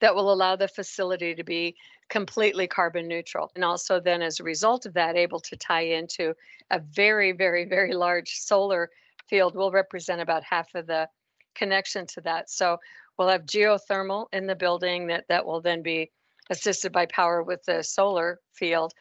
that 0.00 0.14
will 0.14 0.32
allow 0.32 0.56
the 0.56 0.68
facility 0.68 1.34
to 1.34 1.44
be 1.44 1.76
completely 2.08 2.66
carbon 2.66 3.06
neutral. 3.06 3.50
And 3.54 3.64
also, 3.64 4.00
then, 4.00 4.22
as 4.22 4.40
a 4.40 4.44
result 4.44 4.86
of 4.86 4.94
that, 4.94 5.16
able 5.16 5.40
to 5.40 5.56
tie 5.56 5.82
into 5.82 6.34
a 6.70 6.78
very, 6.78 7.32
very, 7.32 7.64
very 7.64 7.92
large 7.94 8.30
solar 8.30 8.90
field 9.28 9.54
will 9.54 9.72
represent 9.72 10.20
about 10.20 10.44
half 10.44 10.74
of 10.74 10.86
the 10.86 11.08
connection 11.54 12.06
to 12.06 12.20
that. 12.22 12.48
So 12.48 12.78
we'll 13.18 13.28
have 13.28 13.46
geothermal 13.46 14.26
in 14.32 14.46
the 14.46 14.54
building 14.54 15.08
that, 15.08 15.24
that 15.28 15.44
will 15.44 15.60
then 15.60 15.82
be 15.82 16.10
assisted 16.50 16.92
by 16.92 17.06
power 17.06 17.42
with 17.42 17.62
the 17.64 17.82
solar 17.82 18.38
field 18.54 18.92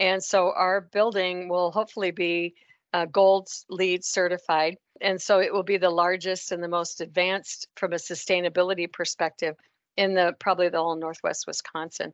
and 0.00 0.22
so 0.22 0.52
our 0.52 0.80
building 0.80 1.48
will 1.48 1.70
hopefully 1.70 2.10
be 2.10 2.54
uh, 2.92 3.06
gold 3.06 3.48
LEED 3.68 4.04
certified. 4.04 4.76
And 5.00 5.20
so 5.20 5.40
it 5.40 5.52
will 5.52 5.62
be 5.62 5.76
the 5.76 5.90
largest 5.90 6.52
and 6.52 6.62
the 6.62 6.68
most 6.68 7.00
advanced 7.00 7.68
from 7.76 7.92
a 7.92 7.96
sustainability 7.96 8.90
perspective 8.90 9.56
in 9.96 10.14
the 10.14 10.34
probably 10.40 10.68
the 10.68 10.78
whole 10.78 10.96
Northwest 10.96 11.46
Wisconsin. 11.46 12.12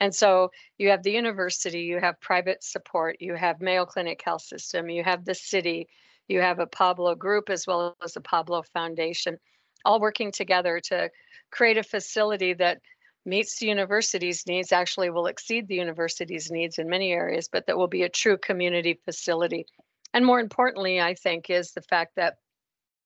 And 0.00 0.14
so 0.14 0.50
you 0.78 0.90
have 0.90 1.02
the 1.02 1.10
university, 1.10 1.80
you 1.80 1.98
have 1.98 2.20
private 2.20 2.62
support, 2.62 3.16
you 3.20 3.34
have 3.34 3.60
Mayo 3.60 3.84
Clinic 3.84 4.22
Health 4.24 4.42
System, 4.42 4.88
you 4.88 5.02
have 5.02 5.24
the 5.24 5.34
city, 5.34 5.88
you 6.28 6.40
have 6.40 6.60
a 6.60 6.66
Pablo 6.66 7.14
group 7.14 7.50
as 7.50 7.66
well 7.66 7.96
as 8.04 8.12
the 8.12 8.20
Pablo 8.20 8.62
Foundation, 8.72 9.38
all 9.84 10.00
working 10.00 10.32
together 10.32 10.80
to 10.80 11.10
create 11.50 11.78
a 11.78 11.82
facility 11.82 12.54
that 12.54 12.80
meets 13.24 13.58
the 13.58 13.66
university's 13.66 14.46
needs, 14.46 14.72
actually 14.72 15.10
will 15.10 15.26
exceed 15.26 15.68
the 15.68 15.74
university's 15.74 16.50
needs 16.50 16.78
in 16.78 16.88
many 16.88 17.12
areas, 17.12 17.48
but 17.50 17.66
that 17.66 17.76
will 17.76 17.88
be 17.88 18.02
a 18.02 18.08
true 18.08 18.38
community 18.38 18.98
facility. 19.04 19.66
And 20.14 20.24
more 20.24 20.40
importantly, 20.40 21.00
I 21.00 21.14
think, 21.14 21.50
is 21.50 21.72
the 21.72 21.82
fact 21.82 22.16
that 22.16 22.36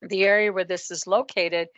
the 0.01 0.25
area 0.25 0.53
where 0.53 0.65
this 0.65 0.91
is 0.91 1.07
located 1.07 1.69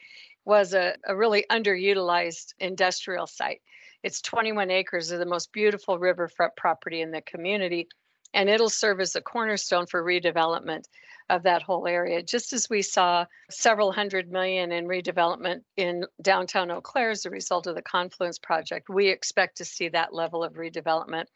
was 0.45 0.75
a, 0.75 0.95
a 1.07 1.17
really 1.17 1.45
underutilized 1.51 2.53
industrial 2.59 3.27
site. 3.27 3.63
It's 4.03 4.21
21 4.21 4.71
acres 4.71 5.11
of 5.11 5.19
the 5.19 5.27
most 5.27 5.53
beautiful 5.53 5.99
riverfront 5.99 6.55
property 6.57 7.01
in 7.01 7.11
the 7.11 7.23
community, 7.23 7.89
and 8.35 8.51
it'll 8.51 8.69
serve 8.69 9.01
as 9.01 9.17
a 9.17 9.23
cornerstone 9.23 9.87
for 9.87 10.03
redevelopment 10.03 10.85
of 11.31 11.43
that 11.45 11.63
whole 11.63 11.87
area. 11.87 12.23
Just 12.23 12.53
as 12.53 12.69
we 12.69 12.83
saw 12.83 13.25
several 13.51 13.93
hundred 13.93 14.31
million 14.31 14.73
in 14.73 14.87
redevelopment 14.87 15.61
in 15.77 16.05
downtown 16.23 16.71
Eau 16.71 16.81
Claire 16.81 17.11
as 17.11 17.25
a 17.25 17.31
result 17.31 17.67
of 17.67 17.75
the 17.75 17.83
Confluence 17.83 18.39
Project, 18.39 18.89
we 18.89 19.09
expect 19.09 19.57
to 19.57 19.65
see 19.65 19.89
that 19.89 20.13
level 20.13 20.45
of 20.45 20.55
redevelopment 20.55 21.27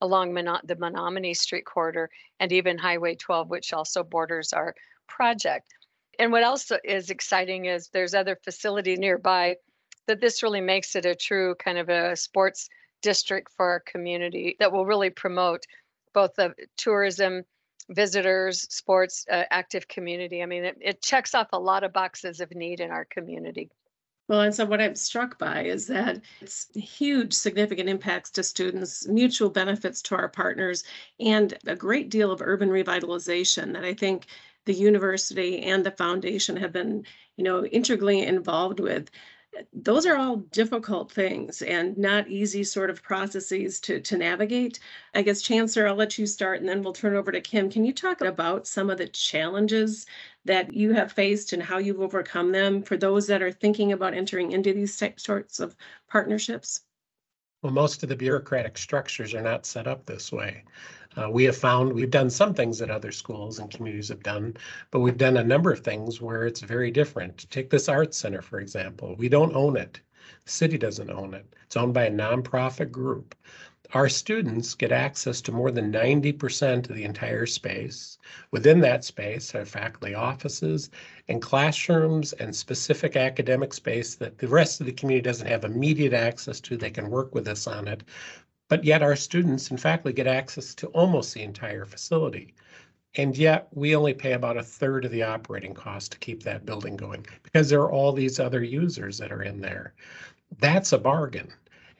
along 0.00 0.34
the 0.34 0.76
Menomonie 0.76 1.36
Street 1.36 1.64
corridor 1.64 2.08
and 2.38 2.52
even 2.52 2.78
Highway 2.78 3.14
12, 3.16 3.48
which 3.48 3.72
also 3.72 4.04
borders 4.04 4.52
our 4.52 4.74
project. 5.08 5.66
And 6.18 6.30
what 6.30 6.42
else 6.42 6.70
is 6.84 7.10
exciting 7.10 7.64
is 7.64 7.88
there's 7.88 8.14
other 8.14 8.36
facilities 8.44 8.98
nearby 8.98 9.56
that 10.06 10.20
this 10.20 10.42
really 10.42 10.60
makes 10.60 10.94
it 10.96 11.04
a 11.04 11.14
true 11.14 11.54
kind 11.56 11.78
of 11.78 11.88
a 11.88 12.16
sports 12.16 12.68
district 13.02 13.52
for 13.56 13.70
our 13.70 13.80
community 13.80 14.56
that 14.58 14.72
will 14.72 14.86
really 14.86 15.10
promote 15.10 15.62
both 16.14 16.34
the 16.36 16.54
tourism 16.76 17.44
visitors, 17.88 18.62
sports, 18.72 19.24
uh, 19.30 19.44
active 19.50 19.88
community. 19.88 20.42
I 20.42 20.46
mean, 20.46 20.64
it, 20.64 20.78
it 20.80 21.02
checks 21.02 21.34
off 21.34 21.48
a 21.52 21.58
lot 21.58 21.84
of 21.84 21.92
boxes 21.92 22.40
of 22.40 22.54
need 22.54 22.80
in 22.80 22.90
our 22.90 23.04
community. 23.04 23.70
Well, 24.28 24.42
and 24.42 24.54
so 24.54 24.66
what 24.66 24.82
I'm 24.82 24.94
struck 24.94 25.38
by 25.38 25.64
is 25.64 25.86
that 25.86 26.20
it's 26.42 26.66
huge, 26.74 27.32
significant 27.32 27.88
impacts 27.88 28.30
to 28.32 28.42
students, 28.42 29.08
mutual 29.08 29.48
benefits 29.48 30.02
to 30.02 30.16
our 30.16 30.28
partners, 30.28 30.84
and 31.18 31.54
a 31.66 31.74
great 31.74 32.10
deal 32.10 32.30
of 32.30 32.42
urban 32.42 32.68
revitalization 32.68 33.72
that 33.72 33.84
I 33.84 33.94
think 33.94 34.26
the 34.66 34.74
university 34.74 35.62
and 35.62 35.82
the 35.82 35.92
foundation 35.92 36.58
have 36.58 36.72
been, 36.72 37.06
you 37.38 37.44
know, 37.44 37.64
integrally 37.64 38.22
involved 38.22 38.80
with 38.80 39.10
those 39.72 40.06
are 40.06 40.16
all 40.16 40.36
difficult 40.36 41.10
things 41.10 41.62
and 41.62 41.96
not 41.98 42.28
easy 42.28 42.64
sort 42.64 42.90
of 42.90 43.02
processes 43.02 43.80
to, 43.80 44.00
to 44.00 44.16
navigate. 44.16 44.80
I 45.14 45.22
guess, 45.22 45.42
Chancellor, 45.42 45.88
I'll 45.88 45.94
let 45.94 46.18
you 46.18 46.26
start 46.26 46.60
and 46.60 46.68
then 46.68 46.82
we'll 46.82 46.92
turn 46.92 47.16
over 47.16 47.32
to 47.32 47.40
Kim. 47.40 47.70
Can 47.70 47.84
you 47.84 47.92
talk 47.92 48.20
about 48.20 48.66
some 48.66 48.90
of 48.90 48.98
the 48.98 49.08
challenges 49.08 50.06
that 50.44 50.72
you 50.72 50.92
have 50.92 51.12
faced 51.12 51.52
and 51.52 51.62
how 51.62 51.78
you've 51.78 52.00
overcome 52.00 52.52
them 52.52 52.82
for 52.82 52.96
those 52.96 53.26
that 53.26 53.42
are 53.42 53.52
thinking 53.52 53.92
about 53.92 54.14
entering 54.14 54.52
into 54.52 54.72
these 54.72 54.94
sorts 55.16 55.60
of 55.60 55.76
partnerships? 56.08 56.82
Well, 57.62 57.72
most 57.72 58.02
of 58.02 58.08
the 58.08 58.16
bureaucratic 58.16 58.78
structures 58.78 59.34
are 59.34 59.42
not 59.42 59.66
set 59.66 59.88
up 59.88 60.06
this 60.06 60.30
way. 60.30 60.62
Uh, 61.18 61.28
we 61.28 61.42
have 61.42 61.56
found 61.56 61.92
we've 61.92 62.10
done 62.10 62.30
some 62.30 62.54
things 62.54 62.78
that 62.78 62.90
other 62.90 63.10
schools 63.10 63.58
and 63.58 63.70
communities 63.72 64.08
have 64.08 64.22
done, 64.22 64.56
but 64.92 65.00
we've 65.00 65.18
done 65.18 65.36
a 65.36 65.42
number 65.42 65.72
of 65.72 65.80
things 65.80 66.20
where 66.20 66.46
it's 66.46 66.60
very 66.60 66.92
different. 66.92 67.50
Take 67.50 67.70
this 67.70 67.88
arts 67.88 68.16
center, 68.16 68.40
for 68.40 68.60
example. 68.60 69.16
We 69.18 69.28
don't 69.28 69.54
own 69.56 69.76
it. 69.76 70.00
The 70.44 70.50
city 70.50 70.78
doesn't 70.78 71.10
own 71.10 71.34
it. 71.34 71.56
It's 71.64 71.76
owned 71.76 71.92
by 71.92 72.04
a 72.04 72.10
nonprofit 72.10 72.92
group. 72.92 73.34
Our 73.94 74.08
students 74.08 74.74
get 74.74 74.92
access 74.92 75.40
to 75.40 75.52
more 75.52 75.70
than 75.70 75.90
90% 75.90 76.88
of 76.88 76.94
the 76.94 77.04
entire 77.04 77.46
space. 77.46 78.18
Within 78.52 78.80
that 78.80 79.02
space 79.02 79.54
are 79.54 79.64
faculty 79.64 80.14
offices 80.14 80.90
and 81.26 81.42
classrooms 81.42 82.32
and 82.34 82.54
specific 82.54 83.16
academic 83.16 83.72
space 83.72 84.14
that 84.16 84.38
the 84.38 84.46
rest 84.46 84.80
of 84.80 84.86
the 84.86 84.92
community 84.92 85.24
doesn't 85.24 85.48
have 85.48 85.64
immediate 85.64 86.12
access 86.12 86.60
to. 86.60 86.76
They 86.76 86.90
can 86.90 87.10
work 87.10 87.34
with 87.34 87.48
us 87.48 87.66
on 87.66 87.88
it. 87.88 88.04
But 88.68 88.84
yet 88.84 89.02
our 89.02 89.16
students 89.16 89.70
and 89.70 89.80
faculty 89.80 90.14
get 90.14 90.26
access 90.26 90.74
to 90.76 90.88
almost 90.88 91.34
the 91.34 91.42
entire 91.42 91.84
facility. 91.84 92.54
And 93.16 93.36
yet 93.36 93.68
we 93.72 93.96
only 93.96 94.14
pay 94.14 94.32
about 94.32 94.58
a 94.58 94.62
third 94.62 95.04
of 95.04 95.10
the 95.10 95.22
operating 95.22 95.74
cost 95.74 96.12
to 96.12 96.18
keep 96.18 96.42
that 96.42 96.66
building 96.66 96.96
going 96.96 97.26
because 97.42 97.68
there 97.68 97.80
are 97.80 97.90
all 97.90 98.12
these 98.12 98.38
other 98.38 98.62
users 98.62 99.18
that 99.18 99.32
are 99.32 99.42
in 99.42 99.60
there. 99.60 99.94
That's 100.58 100.92
a 100.92 100.98
bargain. 100.98 101.48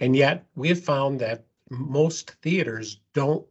And 0.00 0.14
yet 0.14 0.44
we 0.54 0.68
have 0.68 0.84
found 0.84 1.18
that 1.20 1.44
most 1.70 2.32
theaters 2.42 3.00
don't 3.14 3.46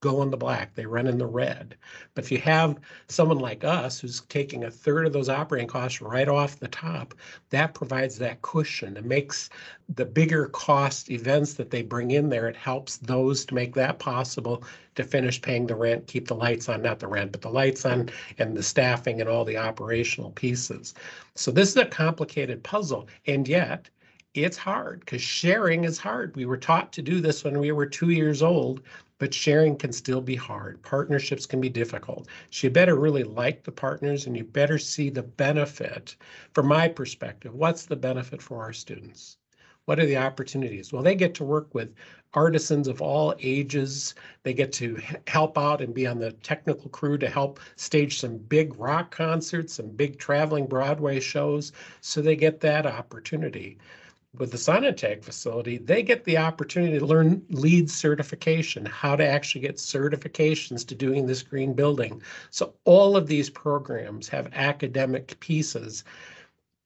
go 0.00 0.22
in 0.22 0.30
the 0.30 0.36
black, 0.36 0.74
they 0.74 0.86
run 0.86 1.06
in 1.06 1.18
the 1.18 1.26
red. 1.26 1.76
But 2.14 2.24
if 2.24 2.32
you 2.32 2.38
have 2.38 2.78
someone 3.08 3.38
like 3.38 3.64
us 3.64 4.00
who's 4.00 4.22
taking 4.22 4.64
a 4.64 4.70
third 4.70 5.06
of 5.06 5.12
those 5.12 5.28
operating 5.28 5.68
costs 5.68 6.00
right 6.00 6.28
off 6.28 6.58
the 6.58 6.68
top, 6.68 7.14
that 7.50 7.74
provides 7.74 8.16
that 8.18 8.40
cushion. 8.40 8.96
It 8.96 9.04
makes 9.04 9.50
the 9.94 10.06
bigger 10.06 10.46
cost 10.46 11.10
events 11.10 11.54
that 11.54 11.70
they 11.70 11.82
bring 11.82 12.12
in 12.12 12.30
there, 12.30 12.48
it 12.48 12.56
helps 12.56 12.96
those 12.98 13.44
to 13.46 13.54
make 13.54 13.74
that 13.74 13.98
possible 13.98 14.64
to 14.94 15.04
finish 15.04 15.40
paying 15.40 15.66
the 15.66 15.74
rent, 15.74 16.06
keep 16.06 16.28
the 16.28 16.34
lights 16.34 16.68
on, 16.68 16.82
not 16.82 16.98
the 16.98 17.06
rent, 17.06 17.32
but 17.32 17.42
the 17.42 17.50
lights 17.50 17.84
on 17.84 18.08
and 18.38 18.56
the 18.56 18.62
staffing 18.62 19.20
and 19.20 19.28
all 19.28 19.44
the 19.44 19.56
operational 19.56 20.30
pieces. 20.30 20.94
So 21.34 21.50
this 21.50 21.70
is 21.70 21.76
a 21.76 21.86
complicated 21.86 22.62
puzzle. 22.62 23.08
And 23.26 23.46
yet, 23.46 23.90
it's 24.34 24.56
hard 24.56 25.00
because 25.00 25.20
sharing 25.20 25.84
is 25.84 25.98
hard. 25.98 26.36
We 26.36 26.46
were 26.46 26.56
taught 26.56 26.92
to 26.92 27.02
do 27.02 27.20
this 27.20 27.42
when 27.42 27.58
we 27.58 27.72
were 27.72 27.86
two 27.86 28.10
years 28.10 28.42
old 28.42 28.80
but 29.20 29.34
sharing 29.34 29.76
can 29.76 29.92
still 29.92 30.22
be 30.22 30.34
hard. 30.34 30.82
Partnerships 30.82 31.44
can 31.44 31.60
be 31.60 31.68
difficult. 31.68 32.26
So 32.50 32.66
you 32.66 32.70
better 32.70 32.96
really 32.96 33.22
like 33.22 33.62
the 33.62 33.70
partners 33.70 34.26
and 34.26 34.34
you 34.34 34.44
better 34.44 34.78
see 34.78 35.10
the 35.10 35.22
benefit. 35.22 36.16
From 36.54 36.66
my 36.66 36.88
perspective, 36.88 37.54
what's 37.54 37.84
the 37.84 37.96
benefit 37.96 38.40
for 38.40 38.62
our 38.62 38.72
students? 38.72 39.36
What 39.84 40.00
are 40.00 40.06
the 40.06 40.16
opportunities? 40.16 40.90
Well, 40.92 41.02
they 41.02 41.14
get 41.14 41.34
to 41.34 41.44
work 41.44 41.74
with 41.74 41.94
artisans 42.32 42.88
of 42.88 43.02
all 43.02 43.34
ages. 43.40 44.14
They 44.42 44.54
get 44.54 44.72
to 44.74 44.98
help 45.26 45.58
out 45.58 45.82
and 45.82 45.92
be 45.92 46.06
on 46.06 46.18
the 46.18 46.32
technical 46.32 46.88
crew 46.88 47.18
to 47.18 47.28
help 47.28 47.60
stage 47.76 48.20
some 48.20 48.38
big 48.38 48.78
rock 48.78 49.10
concerts, 49.10 49.74
some 49.74 49.90
big 49.90 50.18
traveling 50.18 50.66
Broadway 50.66 51.20
shows. 51.20 51.72
So 52.00 52.22
they 52.22 52.36
get 52.36 52.60
that 52.60 52.86
opportunity. 52.86 53.78
With 54.38 54.52
the 54.52 54.58
Sonnentag 54.58 55.24
facility, 55.24 55.76
they 55.78 56.02
get 56.02 56.24
the 56.24 56.38
opportunity 56.38 56.98
to 56.98 57.04
learn 57.04 57.44
LEED 57.50 57.90
certification, 57.90 58.86
how 58.86 59.16
to 59.16 59.26
actually 59.26 59.62
get 59.62 59.76
certifications 59.76 60.86
to 60.86 60.94
doing 60.94 61.26
this 61.26 61.42
green 61.42 61.74
building. 61.74 62.22
So 62.50 62.74
all 62.84 63.16
of 63.16 63.26
these 63.26 63.50
programs 63.50 64.28
have 64.28 64.52
academic 64.52 65.38
pieces, 65.40 66.04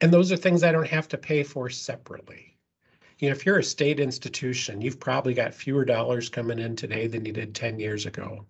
and 0.00 0.12
those 0.12 0.32
are 0.32 0.36
things 0.36 0.62
I 0.62 0.72
don't 0.72 0.88
have 0.88 1.08
to 1.08 1.18
pay 1.18 1.42
for 1.42 1.68
separately 1.68 2.53
you 3.18 3.28
know, 3.28 3.32
if 3.32 3.46
you're 3.46 3.58
a 3.58 3.64
state 3.64 4.00
institution, 4.00 4.80
you've 4.80 5.00
probably 5.00 5.34
got 5.34 5.54
fewer 5.54 5.84
dollars 5.84 6.28
coming 6.28 6.58
in 6.58 6.76
today 6.76 7.06
than 7.06 7.24
you 7.24 7.32
did 7.32 7.54
10 7.54 7.78
years 7.78 8.06
ago. 8.06 8.44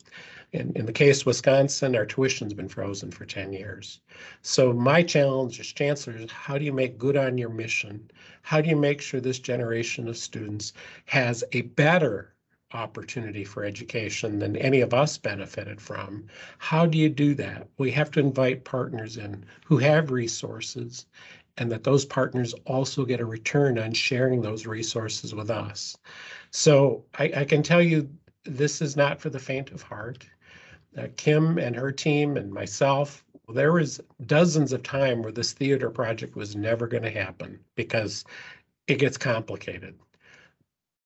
In, 0.53 0.73
in 0.77 0.87
the 0.87 0.93
case 0.93 1.21
of 1.21 1.27
Wisconsin, 1.27 1.97
our 1.97 2.07
tuition's 2.07 2.55
been 2.55 2.69
frozen 2.69 3.11
for 3.11 3.25
10 3.25 3.53
years. 3.53 4.01
So 4.43 4.73
my 4.73 5.03
challenge 5.03 5.61
as 5.61 5.67
chancellor 5.67 6.17
is 6.17 6.31
how 6.31 6.59
do 6.59 6.65
you 6.65 6.73
make 6.73 6.99
good 6.99 7.17
on 7.17 7.37
your 7.37 7.51
mission? 7.51 8.11
How 8.43 8.61
do 8.61 8.69
you 8.69 8.77
make 8.77 9.01
sure 9.01 9.21
this 9.21 9.39
generation 9.39 10.09
of 10.09 10.17
students 10.17 10.73
has 11.07 11.43
a 11.53 11.63
better 11.63 12.35
opportunity 12.75 13.45
for 13.45 13.65
education 13.65 14.39
than 14.39 14.57
any 14.57 14.81
of 14.81 14.93
us 14.93 15.17
benefited 15.17 15.81
from. 15.81 16.27
How 16.59 16.87
do 16.87 16.99
you 16.99 17.09
do 17.09 17.35
that? 17.37 17.69
We 17.79 17.91
have 17.93 18.11
to 18.13 18.21
invite 18.21 18.65
partners 18.65 19.17
in 19.17 19.45
who 19.65 19.79
have 19.79 20.11
resources 20.11 21.07
and 21.57 21.71
that 21.71 21.85
those 21.85 22.05
partners 22.05 22.55
also 22.67 23.05
get 23.05 23.21
a 23.21 23.27
return 23.27 23.79
on 23.79 23.93
sharing 23.93 24.41
those 24.41 24.67
resources 24.67 25.35
with 25.35 25.51
us. 25.51 25.97
So 26.51 27.05
I, 27.19 27.33
I 27.37 27.45
can 27.45 27.63
tell 27.63 27.83
you 27.83 28.09
this 28.45 28.83
is 28.83 28.97
not 28.97 29.21
for 29.21 29.31
the 29.31 29.39
faint 29.39 29.71
of 29.71 29.83
heart. 29.83 30.27
Uh, 30.97 31.07
Kim 31.17 31.59
and 31.59 31.75
her 31.75 31.93
team 31.93 32.37
and 32.37 32.53
myself, 32.53 33.25
there 33.49 33.73
was 33.73 34.01
dozens 34.27 34.73
of 34.73 34.83
time 34.83 35.23
where 35.23 35.33
this 35.33 35.53
theater 35.53 35.91
project 35.91 36.37
was 36.37 36.57
never 36.57 36.87
going 36.87 37.03
to 37.03 37.11
happen 37.11 37.59
because 37.75 38.25
it 38.87 38.99
gets 38.99 39.17
complicated. 39.17 39.99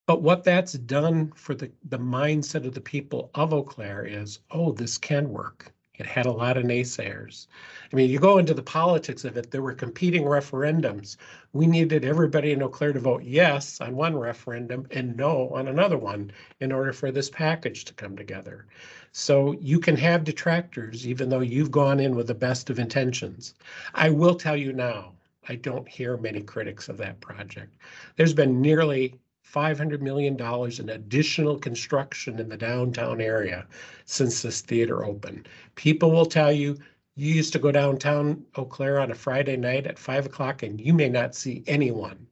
But 0.06 0.22
what 0.22 0.42
that's 0.42 0.72
done 0.72 1.32
for 1.32 1.54
the, 1.54 1.70
the 1.84 1.98
mindset 1.98 2.66
of 2.66 2.72
the 2.72 2.80
people 2.80 3.30
of 3.34 3.52
Eau 3.52 3.62
Claire 3.62 4.06
is, 4.06 4.40
oh, 4.50 4.72
this 4.72 4.96
can 4.96 5.28
work. 5.28 5.72
It 5.98 6.06
had 6.06 6.26
a 6.26 6.32
lot 6.32 6.56
of 6.56 6.64
naysayers. 6.64 7.48
I 7.92 7.96
mean, 7.96 8.08
you 8.08 8.18
go 8.18 8.38
into 8.38 8.54
the 8.54 8.62
politics 8.62 9.24
of 9.24 9.36
it, 9.36 9.50
there 9.50 9.62
were 9.62 9.74
competing 9.74 10.22
referendums. 10.22 11.16
We 11.52 11.66
needed 11.66 12.04
everybody 12.04 12.52
in 12.52 12.62
Eau 12.62 12.68
Claire 12.68 12.92
to 12.92 13.00
vote 13.00 13.24
yes 13.24 13.80
on 13.80 13.96
one 13.96 14.16
referendum 14.16 14.86
and 14.92 15.16
no 15.16 15.48
on 15.50 15.66
another 15.68 15.98
one 15.98 16.30
in 16.60 16.70
order 16.70 16.92
for 16.92 17.10
this 17.10 17.28
package 17.28 17.84
to 17.86 17.94
come 17.94 18.16
together. 18.16 18.66
So 19.12 19.52
you 19.60 19.80
can 19.80 19.96
have 19.96 20.22
detractors 20.24 21.06
even 21.06 21.28
though 21.28 21.40
you've 21.40 21.70
gone 21.70 21.98
in 21.98 22.14
with 22.14 22.28
the 22.28 22.34
best 22.34 22.70
of 22.70 22.78
intentions. 22.78 23.54
I 23.94 24.10
will 24.10 24.34
tell 24.34 24.56
you 24.56 24.72
now, 24.72 25.14
I 25.48 25.56
don't 25.56 25.88
hear 25.88 26.16
many 26.16 26.42
critics 26.42 26.88
of 26.88 26.98
that 26.98 27.20
project. 27.20 27.74
There's 28.16 28.34
been 28.34 28.60
nearly 28.60 29.14
$500 29.54 30.00
million 30.00 30.36
in 30.78 30.88
additional 30.90 31.58
construction 31.58 32.38
in 32.38 32.48
the 32.48 32.56
downtown 32.56 33.20
area 33.20 33.66
since 34.04 34.42
this 34.42 34.60
theater 34.60 35.04
opened. 35.04 35.48
People 35.74 36.10
will 36.10 36.26
tell 36.26 36.52
you, 36.52 36.76
you 37.16 37.34
used 37.34 37.52
to 37.54 37.58
go 37.58 37.72
downtown 37.72 38.44
Eau 38.56 38.64
Claire 38.64 39.00
on 39.00 39.10
a 39.10 39.14
Friday 39.14 39.56
night 39.56 39.86
at 39.86 39.98
five 39.98 40.26
o'clock 40.26 40.62
and 40.62 40.80
you 40.80 40.92
may 40.92 41.08
not 41.08 41.34
see 41.34 41.64
anyone. 41.66 42.26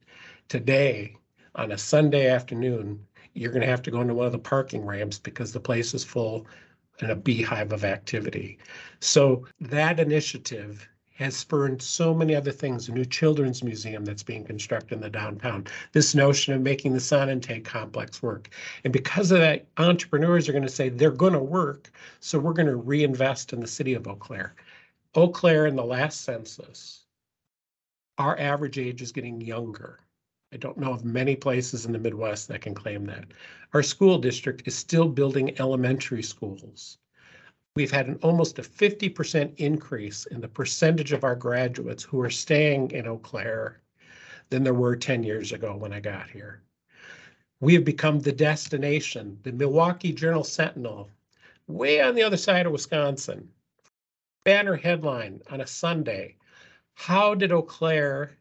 Today, 0.47 1.15
on 1.55 1.71
a 1.71 1.77
Sunday 1.77 2.29
afternoon, 2.29 3.05
you're 3.33 3.51
going 3.51 3.61
to 3.61 3.67
have 3.67 3.81
to 3.81 3.91
go 3.91 4.01
into 4.01 4.13
one 4.13 4.27
of 4.27 4.31
the 4.31 4.39
parking 4.39 4.85
ramps 4.85 5.19
because 5.19 5.51
the 5.51 5.59
place 5.59 5.93
is 5.93 6.03
full 6.03 6.45
and 7.01 7.11
a 7.11 7.15
beehive 7.15 7.73
of 7.73 7.83
activity. 7.83 8.57
So 8.99 9.45
that 9.59 9.99
initiative 9.99 10.87
has 11.17 11.35
spurned 11.35 11.81
so 11.81 12.13
many 12.13 12.35
other 12.35 12.51
things. 12.51 12.87
A 12.87 12.91
new 12.91 13.03
children's 13.03 13.63
museum 13.63 14.05
that's 14.05 14.21
being 14.21 14.43
constructed 14.43 14.95
in 14.95 15.01
the 15.01 15.09
downtown. 15.09 15.65
This 15.91 16.13
notion 16.13 16.53
of 16.53 16.61
making 16.61 16.93
the 16.93 16.99
Sonnentag 16.99 17.65
complex 17.65 18.21
work. 18.21 18.49
And 18.83 18.93
because 18.93 19.31
of 19.31 19.39
that, 19.39 19.65
entrepreneurs 19.77 20.47
are 20.47 20.51
going 20.51 20.63
to 20.63 20.69
say 20.69 20.89
they're 20.89 21.09
going 21.09 21.33
to 21.33 21.39
work. 21.39 21.89
So 22.19 22.37
we're 22.37 22.53
going 22.53 22.67
to 22.67 22.75
reinvest 22.75 23.51
in 23.51 23.59
the 23.59 23.67
city 23.67 23.95
of 23.95 24.07
Eau 24.07 24.15
Claire. 24.15 24.53
Eau 25.15 25.29
Claire 25.29 25.65
in 25.65 25.75
the 25.75 25.83
last 25.83 26.21
census, 26.21 27.05
our 28.19 28.37
average 28.39 28.77
age 28.77 29.01
is 29.01 29.11
getting 29.11 29.41
younger. 29.41 29.99
I 30.53 30.57
don't 30.57 30.77
know 30.77 30.93
of 30.93 31.03
many 31.03 31.35
places 31.35 31.87
in 31.87 31.93
the 31.93 31.99
Midwest 31.99 32.47
that 32.49 32.61
can 32.61 32.75
claim 32.75 33.05
that. 33.05 33.25
Our 33.73 33.81
school 33.81 34.19
district 34.19 34.67
is 34.67 34.75
still 34.75 35.09
building 35.09 35.59
elementary 35.59 36.21
schools 36.21 36.99
we've 37.77 37.91
had 37.91 38.07
an 38.07 38.17
almost 38.23 38.57
a 38.57 38.63
50% 38.63 39.53
increase 39.57 40.25
in 40.25 40.41
the 40.41 40.47
percentage 40.47 41.11
of 41.11 41.23
our 41.23 41.35
graduates 41.35 42.01
who 42.01 42.19
are 42.19 42.29
staying 42.31 42.89
in 42.89 43.05
Eau 43.05 43.19
Claire 43.19 43.79
than 44.49 44.63
there 44.63 44.73
were 44.73 44.95
10 44.95 45.21
years 45.21 45.51
ago 45.51 45.77
when 45.77 45.93
I 45.93 45.99
got 45.99 46.27
here. 46.27 46.63
We 47.59 47.75
have 47.75 47.85
become 47.85 48.19
the 48.19 48.31
destination, 48.31 49.37
the 49.43 49.51
Milwaukee 49.51 50.11
Journal 50.11 50.43
Sentinel, 50.43 51.11
way 51.67 52.01
on 52.01 52.15
the 52.15 52.23
other 52.23 52.35
side 52.35 52.65
of 52.65 52.71
Wisconsin. 52.71 53.47
Banner 54.43 54.75
headline 54.75 55.43
on 55.51 55.61
a 55.61 55.67
Sunday 55.67 56.35
How 56.95 57.35
did 57.35 57.51
Eau 57.51 57.61
Claire 57.61 58.31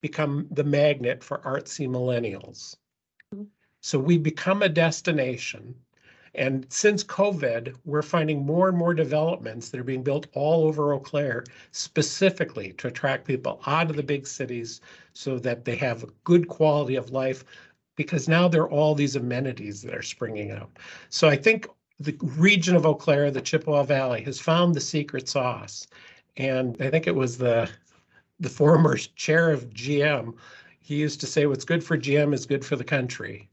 become 0.00 0.48
the 0.50 0.64
magnet 0.64 1.22
for 1.22 1.40
artsy 1.40 1.86
millennials? 1.86 2.74
So 3.82 3.98
we 3.98 4.16
become 4.16 4.62
a 4.62 4.68
destination 4.70 5.74
and 6.34 6.66
since 6.68 7.02
COVID, 7.04 7.74
we're 7.84 8.02
finding 8.02 8.44
more 8.44 8.68
and 8.68 8.76
more 8.76 8.94
developments 8.94 9.70
that 9.70 9.80
are 9.80 9.84
being 9.84 10.02
built 10.02 10.26
all 10.32 10.64
over 10.64 10.92
Eau 10.92 10.98
Claire 10.98 11.44
specifically 11.72 12.72
to 12.74 12.88
attract 12.88 13.26
people 13.26 13.60
out 13.66 13.90
of 13.90 13.96
the 13.96 14.02
big 14.02 14.26
cities 14.26 14.80
so 15.12 15.38
that 15.38 15.64
they 15.64 15.76
have 15.76 16.02
a 16.02 16.08
good 16.24 16.48
quality 16.48 16.96
of 16.96 17.10
life 17.10 17.44
because 17.96 18.28
now 18.28 18.46
there 18.46 18.62
are 18.62 18.70
all 18.70 18.94
these 18.94 19.16
amenities 19.16 19.82
that 19.82 19.94
are 19.94 20.02
springing 20.02 20.52
up. 20.52 20.78
So 21.10 21.28
I 21.28 21.36
think 21.36 21.66
the 21.98 22.16
region 22.22 22.76
of 22.76 22.86
Eau 22.86 22.94
Claire, 22.94 23.30
the 23.30 23.40
Chippewa 23.40 23.82
Valley, 23.82 24.22
has 24.22 24.38
found 24.38 24.74
the 24.74 24.80
secret 24.80 25.28
sauce. 25.28 25.88
And 26.36 26.76
I 26.80 26.90
think 26.90 27.06
it 27.06 27.14
was 27.14 27.38
the 27.38 27.68
the 28.40 28.48
former 28.48 28.96
chair 29.16 29.50
of 29.50 29.70
GM. 29.70 30.34
He 30.80 30.94
used 30.94 31.20
to 31.20 31.26
say, 31.26 31.46
"What's 31.46 31.64
good 31.64 31.82
for 31.82 31.98
GM 31.98 32.32
is 32.32 32.46
good 32.46 32.64
for 32.64 32.76
the 32.76 32.84
country." 32.84 33.48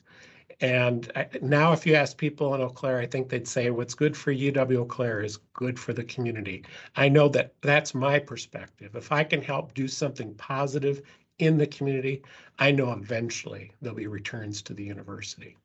And 0.61 1.11
I, 1.15 1.27
now, 1.41 1.73
if 1.73 1.85
you 1.85 1.95
ask 1.95 2.17
people 2.17 2.55
in 2.55 2.61
Eau 2.61 2.69
Claire, 2.69 2.99
I 2.99 3.05
think 3.05 3.29
they'd 3.29 3.47
say 3.47 3.69
what's 3.69 3.93
good 3.93 4.15
for 4.15 4.33
UW 4.33 4.77
Eau 4.77 4.85
Claire 4.85 5.21
is 5.21 5.37
good 5.53 5.77
for 5.79 5.93
the 5.93 6.03
community. 6.03 6.63
I 6.95 7.09
know 7.09 7.27
that 7.29 7.53
that's 7.61 7.93
my 7.93 8.19
perspective. 8.19 8.95
If 8.95 9.11
I 9.11 9.23
can 9.23 9.41
help 9.41 9.73
do 9.73 9.87
something 9.87 10.33
positive 10.35 11.01
in 11.39 11.57
the 11.57 11.67
community, 11.67 12.23
I 12.59 12.71
know 12.71 12.91
eventually 12.93 13.71
there'll 13.81 13.97
be 13.97 14.07
returns 14.07 14.61
to 14.63 14.73
the 14.73 14.83
university. 14.83 15.57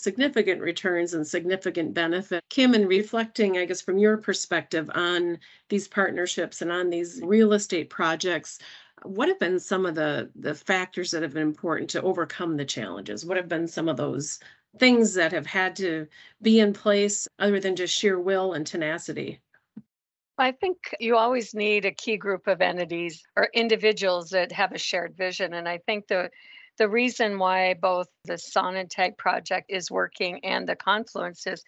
Significant 0.00 0.60
returns 0.60 1.14
and 1.14 1.26
significant 1.26 1.92
benefit. 1.92 2.44
Kim, 2.50 2.72
in 2.74 2.86
reflecting, 2.86 3.58
I 3.58 3.64
guess, 3.64 3.82
from 3.82 3.98
your 3.98 4.16
perspective 4.16 4.88
on 4.94 5.38
these 5.68 5.88
partnerships 5.88 6.62
and 6.62 6.70
on 6.70 6.88
these 6.88 7.20
real 7.24 7.52
estate 7.52 7.90
projects, 7.90 8.60
what 9.02 9.28
have 9.28 9.38
been 9.38 9.58
some 9.58 9.86
of 9.86 9.94
the 9.94 10.30
the 10.34 10.54
factors 10.54 11.10
that 11.10 11.22
have 11.22 11.34
been 11.34 11.42
important 11.42 11.90
to 11.90 12.02
overcome 12.02 12.56
the 12.56 12.64
challenges? 12.64 13.24
What 13.24 13.36
have 13.36 13.48
been 13.48 13.68
some 13.68 13.88
of 13.88 13.96
those 13.96 14.38
things 14.78 15.14
that 15.14 15.32
have 15.32 15.46
had 15.46 15.76
to 15.76 16.06
be 16.42 16.60
in 16.60 16.72
place 16.72 17.26
other 17.38 17.60
than 17.60 17.76
just 17.76 17.94
sheer 17.94 18.18
will 18.20 18.52
and 18.52 18.66
tenacity? 18.66 19.40
I 20.38 20.52
think 20.52 20.94
you 21.00 21.16
always 21.16 21.54
need 21.54 21.84
a 21.84 21.90
key 21.90 22.16
group 22.16 22.46
of 22.46 22.60
entities 22.60 23.24
or 23.36 23.48
individuals 23.54 24.30
that 24.30 24.52
have 24.52 24.72
a 24.72 24.78
shared 24.78 25.16
vision. 25.16 25.54
And 25.54 25.68
I 25.68 25.78
think 25.78 26.06
the 26.06 26.30
the 26.78 26.88
reason 26.88 27.38
why 27.38 27.74
both 27.74 28.06
the 28.24 28.34
Sonnentag 28.34 29.18
project 29.18 29.66
is 29.68 29.90
working 29.90 30.44
and 30.44 30.68
the 30.68 30.76
Confluence 30.76 31.44
is 31.46 31.64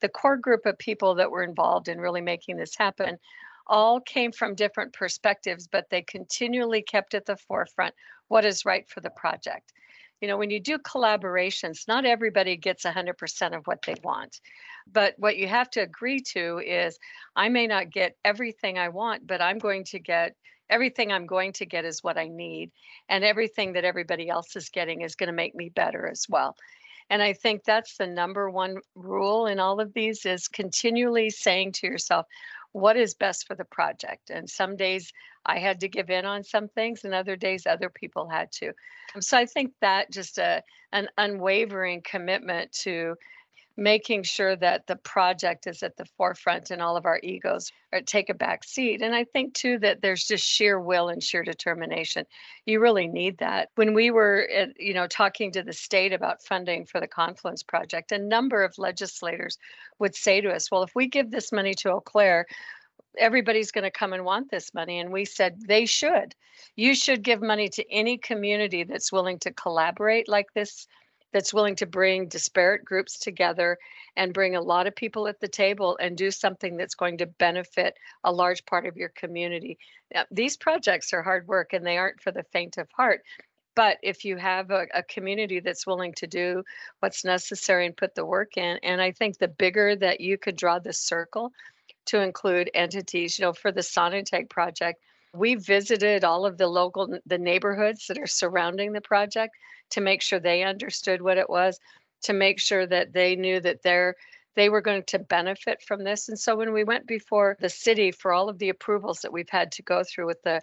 the 0.00 0.08
core 0.08 0.36
group 0.36 0.66
of 0.66 0.78
people 0.78 1.16
that 1.16 1.30
were 1.30 1.42
involved 1.42 1.88
in 1.88 2.00
really 2.00 2.20
making 2.20 2.56
this 2.56 2.76
happen 2.76 3.18
all 3.66 4.00
came 4.00 4.32
from 4.32 4.54
different 4.54 4.92
perspectives, 4.92 5.66
but 5.66 5.90
they 5.90 6.02
continually 6.02 6.82
kept 6.82 7.14
at 7.14 7.26
the 7.26 7.36
forefront 7.36 7.94
what 8.28 8.44
is 8.44 8.64
right 8.64 8.88
for 8.88 9.00
the 9.00 9.10
project. 9.10 9.72
You 10.20 10.28
know, 10.28 10.36
when 10.38 10.50
you 10.50 10.60
do 10.60 10.78
collaborations, 10.78 11.86
not 11.86 12.06
everybody 12.06 12.56
gets 12.56 12.84
100% 12.84 13.56
of 13.56 13.66
what 13.66 13.82
they 13.82 13.96
want. 14.02 14.40
But 14.90 15.14
what 15.18 15.36
you 15.36 15.46
have 15.48 15.68
to 15.70 15.80
agree 15.80 16.20
to 16.32 16.58
is 16.64 16.98
I 17.34 17.48
may 17.48 17.66
not 17.66 17.90
get 17.90 18.16
everything 18.24 18.78
I 18.78 18.88
want, 18.88 19.26
but 19.26 19.42
I'm 19.42 19.58
going 19.58 19.84
to 19.84 19.98
get 19.98 20.34
everything 20.70 21.12
I'm 21.12 21.26
going 21.26 21.52
to 21.54 21.66
get 21.66 21.84
is 21.84 22.02
what 22.02 22.16
I 22.16 22.28
need. 22.28 22.70
And 23.08 23.24
everything 23.24 23.74
that 23.74 23.84
everybody 23.84 24.28
else 24.28 24.56
is 24.56 24.70
getting 24.70 25.02
is 25.02 25.16
going 25.16 25.28
to 25.28 25.32
make 25.32 25.54
me 25.54 25.68
better 25.68 26.08
as 26.08 26.26
well. 26.28 26.56
And 27.08 27.22
I 27.22 27.34
think 27.34 27.62
that's 27.64 27.96
the 27.96 28.06
number 28.06 28.50
one 28.50 28.78
rule 28.94 29.46
in 29.46 29.60
all 29.60 29.80
of 29.80 29.92
these 29.92 30.26
is 30.26 30.48
continually 30.48 31.30
saying 31.30 31.72
to 31.72 31.86
yourself, 31.86 32.26
what 32.76 32.98
is 32.98 33.14
best 33.14 33.46
for 33.46 33.54
the 33.54 33.64
project. 33.64 34.28
And 34.28 34.50
some 34.50 34.76
days 34.76 35.10
I 35.46 35.58
had 35.58 35.80
to 35.80 35.88
give 35.88 36.10
in 36.10 36.26
on 36.26 36.44
some 36.44 36.68
things, 36.68 37.04
and 37.04 37.14
other 37.14 37.34
days 37.34 37.66
other 37.66 37.88
people 37.88 38.28
had 38.28 38.52
to. 38.52 38.72
So 39.20 39.38
I 39.38 39.46
think 39.46 39.72
that 39.80 40.10
just 40.10 40.36
a 40.36 40.62
an 40.92 41.08
unwavering 41.16 42.02
commitment 42.02 42.70
to 42.72 43.16
making 43.76 44.22
sure 44.22 44.56
that 44.56 44.86
the 44.86 44.96
project 44.96 45.66
is 45.66 45.82
at 45.82 45.96
the 45.96 46.06
forefront 46.16 46.70
and 46.70 46.80
all 46.80 46.96
of 46.96 47.04
our 47.04 47.20
egos 47.22 47.70
are, 47.92 48.00
take 48.00 48.30
a 48.30 48.34
back 48.34 48.64
seat. 48.64 49.02
And 49.02 49.14
I 49.14 49.24
think 49.24 49.52
too 49.52 49.78
that 49.80 50.00
there's 50.00 50.24
just 50.24 50.46
sheer 50.46 50.80
will 50.80 51.08
and 51.08 51.22
sheer 51.22 51.42
determination. 51.42 52.24
You 52.64 52.80
really 52.80 53.06
need 53.06 53.38
that. 53.38 53.68
When 53.74 53.92
we 53.92 54.10
were, 54.10 54.48
at, 54.54 54.80
you 54.80 54.94
know, 54.94 55.06
talking 55.06 55.52
to 55.52 55.62
the 55.62 55.74
state 55.74 56.12
about 56.12 56.42
funding 56.42 56.86
for 56.86 57.00
the 57.00 57.06
Confluence 57.06 57.62
project, 57.62 58.12
a 58.12 58.18
number 58.18 58.64
of 58.64 58.78
legislators 58.78 59.58
would 59.98 60.14
say 60.14 60.40
to 60.40 60.50
us, 60.50 60.70
"Well, 60.70 60.82
if 60.82 60.94
we 60.94 61.06
give 61.06 61.30
this 61.30 61.52
money 61.52 61.74
to 61.74 61.90
Eau 61.90 62.00
Claire." 62.00 62.46
Everybody's 63.18 63.72
going 63.72 63.84
to 63.84 63.90
come 63.90 64.12
and 64.12 64.26
want 64.26 64.50
this 64.50 64.74
money. 64.74 64.98
And 64.98 65.10
we 65.10 65.24
said 65.24 65.58
they 65.66 65.86
should. 65.86 66.34
You 66.76 66.94
should 66.94 67.22
give 67.22 67.40
money 67.40 67.66
to 67.70 67.90
any 67.90 68.18
community 68.18 68.84
that's 68.84 69.10
willing 69.10 69.38
to 69.38 69.52
collaborate 69.52 70.28
like 70.28 70.52
this 70.52 70.86
that's 71.32 71.52
willing 71.52 71.76
to 71.76 71.86
bring 71.86 72.28
disparate 72.28 72.84
groups 72.84 73.18
together 73.18 73.78
and 74.16 74.32
bring 74.32 74.56
a 74.56 74.60
lot 74.60 74.86
of 74.86 74.96
people 74.96 75.28
at 75.28 75.40
the 75.40 75.48
table 75.48 75.98
and 76.00 76.16
do 76.16 76.30
something 76.30 76.76
that's 76.76 76.94
going 76.94 77.18
to 77.18 77.26
benefit 77.26 77.94
a 78.24 78.32
large 78.32 78.64
part 78.64 78.86
of 78.86 78.96
your 78.96 79.10
community. 79.10 79.78
Now, 80.14 80.24
these 80.30 80.56
projects 80.56 81.12
are 81.12 81.22
hard 81.22 81.46
work 81.46 81.72
and 81.72 81.84
they 81.84 81.98
aren't 81.98 82.22
for 82.22 82.32
the 82.32 82.44
faint 82.52 82.78
of 82.78 82.88
heart. 82.96 83.20
But 83.74 83.98
if 84.02 84.24
you 84.24 84.38
have 84.38 84.70
a, 84.70 84.86
a 84.94 85.02
community 85.02 85.60
that's 85.60 85.86
willing 85.86 86.14
to 86.14 86.26
do 86.26 86.64
what's 87.00 87.24
necessary 87.24 87.84
and 87.84 87.96
put 87.96 88.14
the 88.14 88.24
work 88.24 88.56
in, 88.56 88.78
and 88.82 89.02
I 89.02 89.12
think 89.12 89.36
the 89.36 89.48
bigger 89.48 89.94
that 89.96 90.20
you 90.20 90.38
could 90.38 90.56
draw 90.56 90.78
the 90.78 90.94
circle 90.94 91.52
to 92.06 92.22
include 92.22 92.70
entities, 92.72 93.38
you 93.38 93.44
know, 93.44 93.52
for 93.52 93.70
the 93.70 93.82
Sonnentag 93.82 94.48
project, 94.48 95.00
we 95.34 95.56
visited 95.56 96.24
all 96.24 96.46
of 96.46 96.56
the 96.56 96.66
local 96.66 97.18
the 97.26 97.36
neighborhoods 97.36 98.06
that 98.06 98.18
are 98.18 98.26
surrounding 98.26 98.92
the 98.92 99.02
project 99.02 99.54
to 99.90 100.00
make 100.00 100.22
sure 100.22 100.38
they 100.38 100.62
understood 100.62 101.22
what 101.22 101.38
it 101.38 101.48
was 101.48 101.78
to 102.22 102.32
make 102.32 102.60
sure 102.60 102.86
that 102.86 103.12
they 103.12 103.36
knew 103.36 103.60
that 103.60 103.82
they're 103.82 104.16
they 104.54 104.68
were 104.70 104.80
going 104.80 105.02
to 105.02 105.18
benefit 105.18 105.82
from 105.82 106.02
this. 106.02 106.30
And 106.30 106.38
so 106.38 106.56
when 106.56 106.72
we 106.72 106.82
went 106.82 107.06
before 107.06 107.58
the 107.60 107.68
city 107.68 108.10
for 108.10 108.32
all 108.32 108.48
of 108.48 108.58
the 108.58 108.70
approvals 108.70 109.20
that 109.20 109.32
we've 109.32 109.50
had 109.50 109.70
to 109.72 109.82
go 109.82 110.02
through 110.02 110.26
with 110.26 110.42
the 110.42 110.60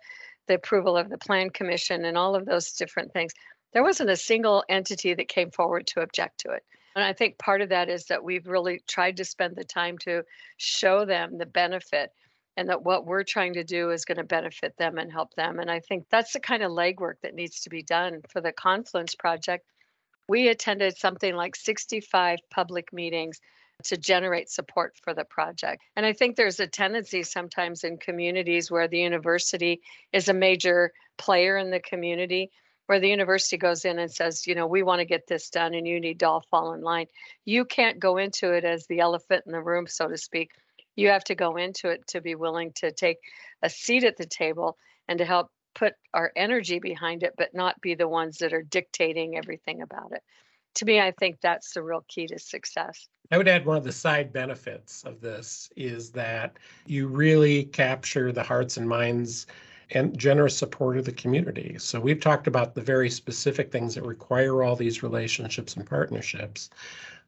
the 0.48 0.56
approval 0.56 0.98
of 0.98 1.10
the 1.10 1.18
plan 1.18 1.50
commission 1.50 2.04
and 2.04 2.18
all 2.18 2.36
of 2.36 2.46
those 2.46 2.74
different 2.74 3.14
things 3.14 3.32
there 3.72 3.84
wasn't 3.84 4.10
a 4.10 4.16
single 4.16 4.64
entity 4.70 5.14
that 5.14 5.28
came 5.28 5.50
forward 5.50 5.88
to 5.88 6.02
object 6.02 6.40
to 6.40 6.52
it. 6.52 6.64
And 6.96 7.04
i 7.04 7.14
think 7.14 7.38
part 7.38 7.62
of 7.62 7.70
that 7.70 7.90
is 7.90 8.06
that 8.06 8.24
we've 8.24 8.48
really 8.48 8.82
tried 8.88 9.18
to 9.18 9.26
spend 9.26 9.56
the 9.56 9.64
time 9.64 9.98
to 10.00 10.24
show 10.58 11.06
them 11.06 11.38
the 11.38 11.46
benefit 11.46 12.12
and 12.56 12.70
that 12.70 12.84
what 12.84 13.06
we're 13.06 13.24
trying 13.24 13.54
to 13.54 13.64
do 13.64 13.92
is 13.92 14.06
going 14.06 14.18
to 14.18 14.24
benefit 14.24 14.78
them 14.78 14.98
and 14.98 15.12
help 15.12 15.34
them. 15.36 15.60
And 15.60 15.72
I 15.72 15.80
think 15.80 16.06
that's 16.10 16.34
the 16.34 16.40
kind 16.40 16.64
of 16.64 16.72
legwork 16.72 17.16
that 17.24 17.34
needs 17.34 17.62
to 17.62 17.70
be 17.70 17.84
done 17.84 18.22
for 18.30 18.42
the 18.42 18.52
Confluence 18.52 19.16
Project. 19.16 19.66
We 20.28 20.48
attended 20.48 20.98
something 20.98 21.36
like 21.36 21.56
65 21.56 22.40
public 22.52 22.94
meetings 22.94 23.40
to 23.86 23.98
generate 23.98 24.50
support 24.50 24.96
for 25.04 25.14
the 25.14 25.26
project. 25.26 25.82
And 25.96 26.06
I 26.06 26.14
think 26.14 26.36
there's 26.36 26.60
a 26.60 26.68
tendency 26.68 27.24
sometimes 27.24 27.84
in 27.84 27.98
communities 27.98 28.72
where 28.72 28.88
the 28.88 29.00
university 29.00 29.82
is 30.14 30.30
a 30.30 30.34
major 30.34 30.94
player 31.18 31.58
in 31.58 31.72
the 31.72 31.80
community, 31.80 32.52
where 32.86 33.00
the 33.00 33.10
university 33.10 33.58
goes 33.58 33.84
in 33.84 34.00
and 34.00 34.12
says, 34.12 34.48
you 34.48 34.56
know, 34.56 34.68
we 34.68 34.84
want 34.84 35.00
to 35.00 35.06
get 35.06 35.28
this 35.28 35.50
done 35.50 35.74
and 35.74 35.88
you 35.88 36.00
need 36.00 36.20
to 36.20 36.28
all 36.28 36.46
fall 36.52 36.74
in 36.74 36.82
line. 36.82 37.08
You 37.46 37.66
can't 37.66 38.00
go 38.00 38.18
into 38.18 38.54
it 38.54 38.64
as 38.64 38.86
the 38.88 39.00
elephant 39.00 39.44
in 39.46 39.52
the 39.52 39.62
room, 39.62 39.88
so 39.88 40.08
to 40.08 40.18
speak 40.18 40.52
you 40.96 41.10
have 41.10 41.24
to 41.26 41.36
go 41.36 41.58
into 41.58 41.90
it 41.90 42.06
to 42.08 42.22
be 42.22 42.36
willing 42.36 42.72
to 42.76 42.92
take 42.92 43.18
a 43.62 43.70
seat 43.70 44.04
at 44.04 44.18
the 44.18 44.26
table 44.26 44.78
and 45.08 45.20
to 45.20 45.26
help 45.26 45.50
put 45.76 45.94
our 46.14 46.32
energy 46.36 46.80
behind 46.80 47.24
it, 47.24 47.34
but 47.38 47.54
not 47.54 47.82
be 47.82 47.96
the 47.96 48.08
ones 48.08 48.38
that 48.38 48.54
are 48.54 48.62
dictating 48.62 49.38
everything 49.38 49.82
about 49.82 50.12
it. 50.12 50.22
To 50.76 50.86
me, 50.86 51.00
I 51.00 51.12
think 51.12 51.38
that's 51.42 51.74
the 51.74 51.84
real 51.84 52.04
key 52.08 52.28
to 52.28 52.40
success. 52.40 53.08
I 53.32 53.38
would 53.38 53.48
add 53.48 53.66
one 53.66 53.78
of 53.78 53.84
the 53.84 53.92
side 53.92 54.34
benefits 54.34 55.04
of 55.04 55.22
this 55.22 55.70
is 55.76 56.12
that 56.12 56.58
you 56.86 57.08
really 57.08 57.66
capture 57.66 58.32
the 58.32 58.44
hearts 58.44 58.78
and 58.78 58.88
minds 58.88 59.48
and 59.92 60.18
generous 60.18 60.58
support 60.58 60.98
of 60.98 61.06
the 61.06 61.12
community. 61.12 61.76
So 61.78 62.00
we've 62.00 62.20
talked 62.20 62.48
about 62.48 62.74
the 62.74 62.82
very 62.82 63.10
specific 63.10 63.72
things 63.72 63.96
that 63.96 64.04
require 64.04 64.64
all 64.64 64.76
these 64.76 65.04
relationships 65.04 65.76
and 65.76 65.86
partnerships. 65.86 66.70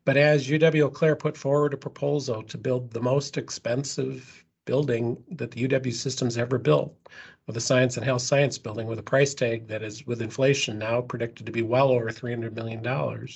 But 0.06 0.18
as 0.18 0.48
UW 0.48 0.84
Eau 0.84 0.90
Claire 0.90 1.16
put 1.16 1.36
forward 1.36 1.74
a 1.74 1.78
proposal 1.78 2.44
to 2.44 2.58
build 2.58 2.92
the 2.92 3.02
most 3.02 3.38
expensive 3.38 4.46
building 4.66 5.24
that 5.32 5.52
the 5.52 5.68
UW 5.68 5.94
system's 5.94 6.38
ever 6.38 6.58
built, 6.58 6.96
with 7.48 7.58
a 7.58 7.62
science 7.62 7.98
and 7.98 8.06
health 8.06 8.22
science 8.22 8.58
building 8.58 8.88
with 8.88 9.00
a 9.00 9.04
price 9.04 9.34
tag 9.34 9.68
that 9.68 9.84
is 9.84 10.06
with 10.08 10.22
inflation 10.22 10.78
now 10.80 11.02
predicted 11.02 11.46
to 11.46 11.52
be 11.52 11.62
well 11.62 11.90
over 11.90 12.10
$300 12.10 12.54
million, 12.54 13.28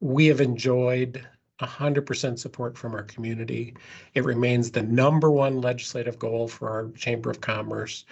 we 0.00 0.26
have 0.26 0.40
enjoyed 0.40 1.26
100% 1.60 2.38
support 2.38 2.78
from 2.78 2.94
our 2.94 3.02
community. 3.02 3.74
It 4.14 4.24
remains 4.24 4.70
the 4.70 4.82
number 4.82 5.30
one 5.30 5.60
legislative 5.60 6.18
goal 6.18 6.48
for 6.48 6.70
our 6.70 6.90
Chamber 6.92 7.30
of 7.30 7.40
Commerce. 7.40 8.06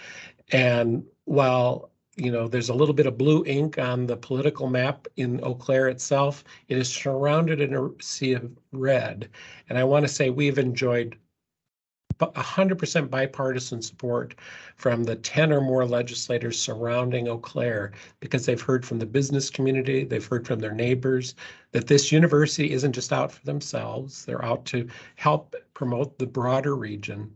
And 0.52 1.04
while 1.24 1.90
you 2.18 2.32
know, 2.32 2.48
there's 2.48 2.68
a 2.68 2.74
little 2.74 2.94
bit 2.94 3.06
of 3.06 3.16
blue 3.16 3.44
ink 3.46 3.78
on 3.78 4.06
the 4.06 4.16
political 4.16 4.68
map 4.68 5.06
in 5.16 5.40
Eau 5.44 5.54
Claire 5.54 5.88
itself. 5.88 6.44
It 6.68 6.76
is 6.76 6.88
surrounded 6.88 7.60
in 7.60 7.74
a 7.74 8.02
sea 8.02 8.32
of 8.32 8.50
red. 8.72 9.28
And 9.68 9.78
I 9.78 9.84
want 9.84 10.04
to 10.04 10.12
say 10.12 10.30
we've 10.30 10.58
enjoyed 10.58 11.16
100% 12.18 13.10
bipartisan 13.10 13.80
support 13.80 14.34
from 14.74 15.04
the 15.04 15.14
10 15.14 15.52
or 15.52 15.60
more 15.60 15.86
legislators 15.86 16.60
surrounding 16.60 17.28
Eau 17.28 17.38
Claire 17.38 17.92
because 18.18 18.44
they've 18.44 18.60
heard 18.60 18.84
from 18.84 18.98
the 18.98 19.06
business 19.06 19.50
community, 19.50 20.04
they've 20.04 20.26
heard 20.26 20.46
from 20.46 20.58
their 20.58 20.74
neighbors 20.74 21.36
that 21.70 21.86
this 21.86 22.10
university 22.10 22.72
isn't 22.72 22.92
just 22.92 23.12
out 23.12 23.30
for 23.30 23.44
themselves, 23.46 24.24
they're 24.24 24.44
out 24.44 24.64
to 24.66 24.88
help 25.14 25.54
promote 25.74 26.18
the 26.18 26.26
broader 26.26 26.74
region. 26.74 27.32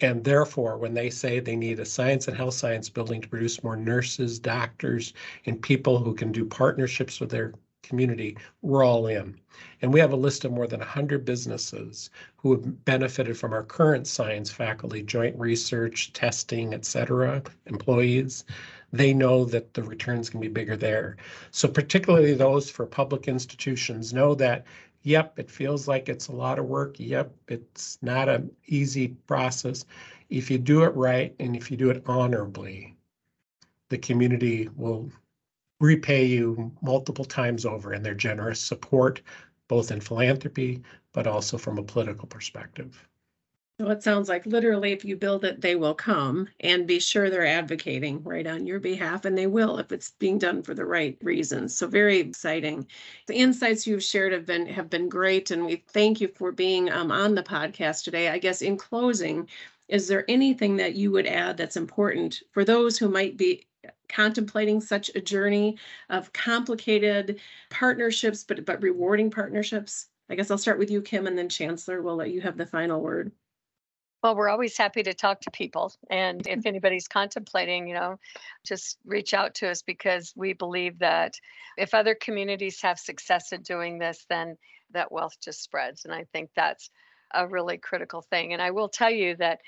And 0.00 0.22
therefore, 0.22 0.78
when 0.78 0.94
they 0.94 1.10
say 1.10 1.40
they 1.40 1.56
need 1.56 1.80
a 1.80 1.84
science 1.84 2.28
and 2.28 2.36
health 2.36 2.54
science 2.54 2.88
building 2.88 3.20
to 3.20 3.28
produce 3.28 3.64
more 3.64 3.76
nurses, 3.76 4.38
doctors, 4.38 5.12
and 5.46 5.60
people 5.60 5.98
who 5.98 6.14
can 6.14 6.30
do 6.30 6.44
partnerships 6.44 7.20
with 7.20 7.30
their 7.30 7.52
community, 7.82 8.36
we're 8.62 8.84
all 8.84 9.06
in. 9.06 9.36
And 9.82 9.92
we 9.92 9.98
have 10.00 10.12
a 10.12 10.16
list 10.16 10.44
of 10.44 10.52
more 10.52 10.66
than 10.66 10.80
100 10.80 11.24
businesses 11.24 12.10
who 12.36 12.52
have 12.52 12.84
benefited 12.84 13.36
from 13.36 13.52
our 13.52 13.64
current 13.64 14.06
science 14.06 14.50
faculty, 14.50 15.02
joint 15.02 15.36
research, 15.38 16.12
testing, 16.12 16.74
et 16.74 16.84
cetera, 16.84 17.42
employees. 17.66 18.44
They 18.92 19.12
know 19.12 19.44
that 19.46 19.74
the 19.74 19.82
returns 19.82 20.30
can 20.30 20.40
be 20.40 20.48
bigger 20.48 20.76
there. 20.76 21.16
So 21.50 21.66
particularly 21.68 22.34
those 22.34 22.70
for 22.70 22.86
public 22.86 23.26
institutions 23.26 24.12
know 24.12 24.34
that 24.36 24.64
Yep, 25.08 25.38
it 25.38 25.50
feels 25.50 25.88
like 25.88 26.10
it's 26.10 26.28
a 26.28 26.32
lot 26.32 26.58
of 26.58 26.66
work. 26.66 26.96
Yep, 27.00 27.34
it's 27.48 27.98
not 28.02 28.28
an 28.28 28.54
easy 28.66 29.08
process. 29.26 29.86
If 30.28 30.50
you 30.50 30.58
do 30.58 30.84
it 30.84 30.94
right 30.94 31.34
and 31.40 31.56
if 31.56 31.70
you 31.70 31.78
do 31.78 31.88
it 31.88 32.02
honorably, 32.04 32.94
the 33.88 33.96
community 33.98 34.68
will 34.76 35.10
repay 35.80 36.24
you 36.26 36.72
multiple 36.82 37.24
times 37.24 37.64
over 37.64 37.94
in 37.94 38.02
their 38.02 38.14
generous 38.14 38.60
support, 38.60 39.22
both 39.68 39.90
in 39.90 40.00
philanthropy, 40.00 40.82
but 41.12 41.26
also 41.26 41.56
from 41.58 41.78
a 41.78 41.82
political 41.82 42.28
perspective. 42.28 43.08
So 43.80 43.90
it 43.90 44.02
sounds 44.02 44.28
like 44.28 44.44
literally 44.46 44.92
if 44.92 45.04
you 45.04 45.16
build 45.16 45.44
it, 45.44 45.60
they 45.60 45.76
will 45.76 45.94
come 45.94 46.48
and 46.60 46.86
be 46.86 46.98
sure 46.98 47.30
they're 47.30 47.46
advocating 47.46 48.22
right 48.24 48.46
on 48.46 48.66
your 48.66 48.80
behalf, 48.80 49.24
and 49.24 49.38
they 49.38 49.46
will 49.46 49.78
if 49.78 49.92
it's 49.92 50.10
being 50.12 50.38
done 50.38 50.62
for 50.62 50.74
the 50.74 50.84
right 50.84 51.16
reasons. 51.22 51.76
So 51.76 51.86
very 51.86 52.18
exciting. 52.18 52.88
The 53.26 53.36
insights 53.36 53.86
you've 53.86 54.02
shared 54.02 54.32
have 54.32 54.46
been 54.46 54.66
have 54.66 54.90
been 54.90 55.08
great, 55.08 55.50
and 55.52 55.64
we 55.64 55.76
thank 55.88 56.20
you 56.20 56.28
for 56.28 56.50
being 56.52 56.90
um, 56.90 57.12
on 57.12 57.34
the 57.36 57.42
podcast 57.42 58.04
today. 58.04 58.28
I 58.28 58.38
guess 58.38 58.62
in 58.62 58.76
closing, 58.76 59.48
is 59.88 60.08
there 60.08 60.24
anything 60.28 60.76
that 60.76 60.94
you 60.96 61.10
would 61.12 61.26
add 61.26 61.56
that's 61.56 61.76
important 61.76 62.42
for 62.50 62.64
those 62.64 62.98
who 62.98 63.08
might 63.08 63.36
be 63.36 63.66
contemplating 64.08 64.80
such 64.80 65.08
a 65.14 65.20
journey 65.20 65.78
of 66.10 66.32
complicated 66.32 67.40
partnerships, 67.70 68.42
but 68.44 68.64
but 68.64 68.82
rewarding 68.82 69.30
partnerships? 69.30 70.08
I 70.28 70.34
guess 70.34 70.50
I'll 70.50 70.58
start 70.58 70.78
with 70.80 70.90
you, 70.90 71.00
Kim, 71.02 71.26
and 71.28 71.38
then 71.38 71.48
Chancellor. 71.48 72.02
We'll 72.02 72.16
let 72.16 72.30
you 72.30 72.40
have 72.40 72.56
the 72.56 72.66
final 72.66 73.00
word. 73.00 73.32
Well, 74.22 74.34
we're 74.34 74.48
always 74.48 74.76
happy 74.76 75.04
to 75.04 75.14
talk 75.14 75.40
to 75.42 75.50
people. 75.50 75.92
And 76.10 76.44
if 76.46 76.58
mm-hmm. 76.58 76.68
anybody's 76.68 77.06
contemplating, 77.06 77.86
you 77.86 77.94
know, 77.94 78.18
just 78.64 78.98
reach 79.04 79.32
out 79.32 79.54
to 79.56 79.70
us 79.70 79.82
because 79.82 80.32
we 80.34 80.54
believe 80.54 80.98
that 80.98 81.34
if 81.76 81.94
other 81.94 82.16
communities 82.16 82.82
have 82.82 82.98
success 82.98 83.52
in 83.52 83.62
doing 83.62 83.98
this, 83.98 84.26
then 84.28 84.56
that 84.90 85.12
wealth 85.12 85.36
just 85.40 85.62
spreads. 85.62 86.04
And 86.04 86.12
I 86.12 86.24
think 86.32 86.50
that's 86.56 86.90
a 87.32 87.46
really 87.46 87.78
critical 87.78 88.22
thing. 88.22 88.52
And 88.52 88.62
I 88.62 88.72
will 88.72 88.88
tell 88.88 89.10
you 89.10 89.36
that 89.36 89.60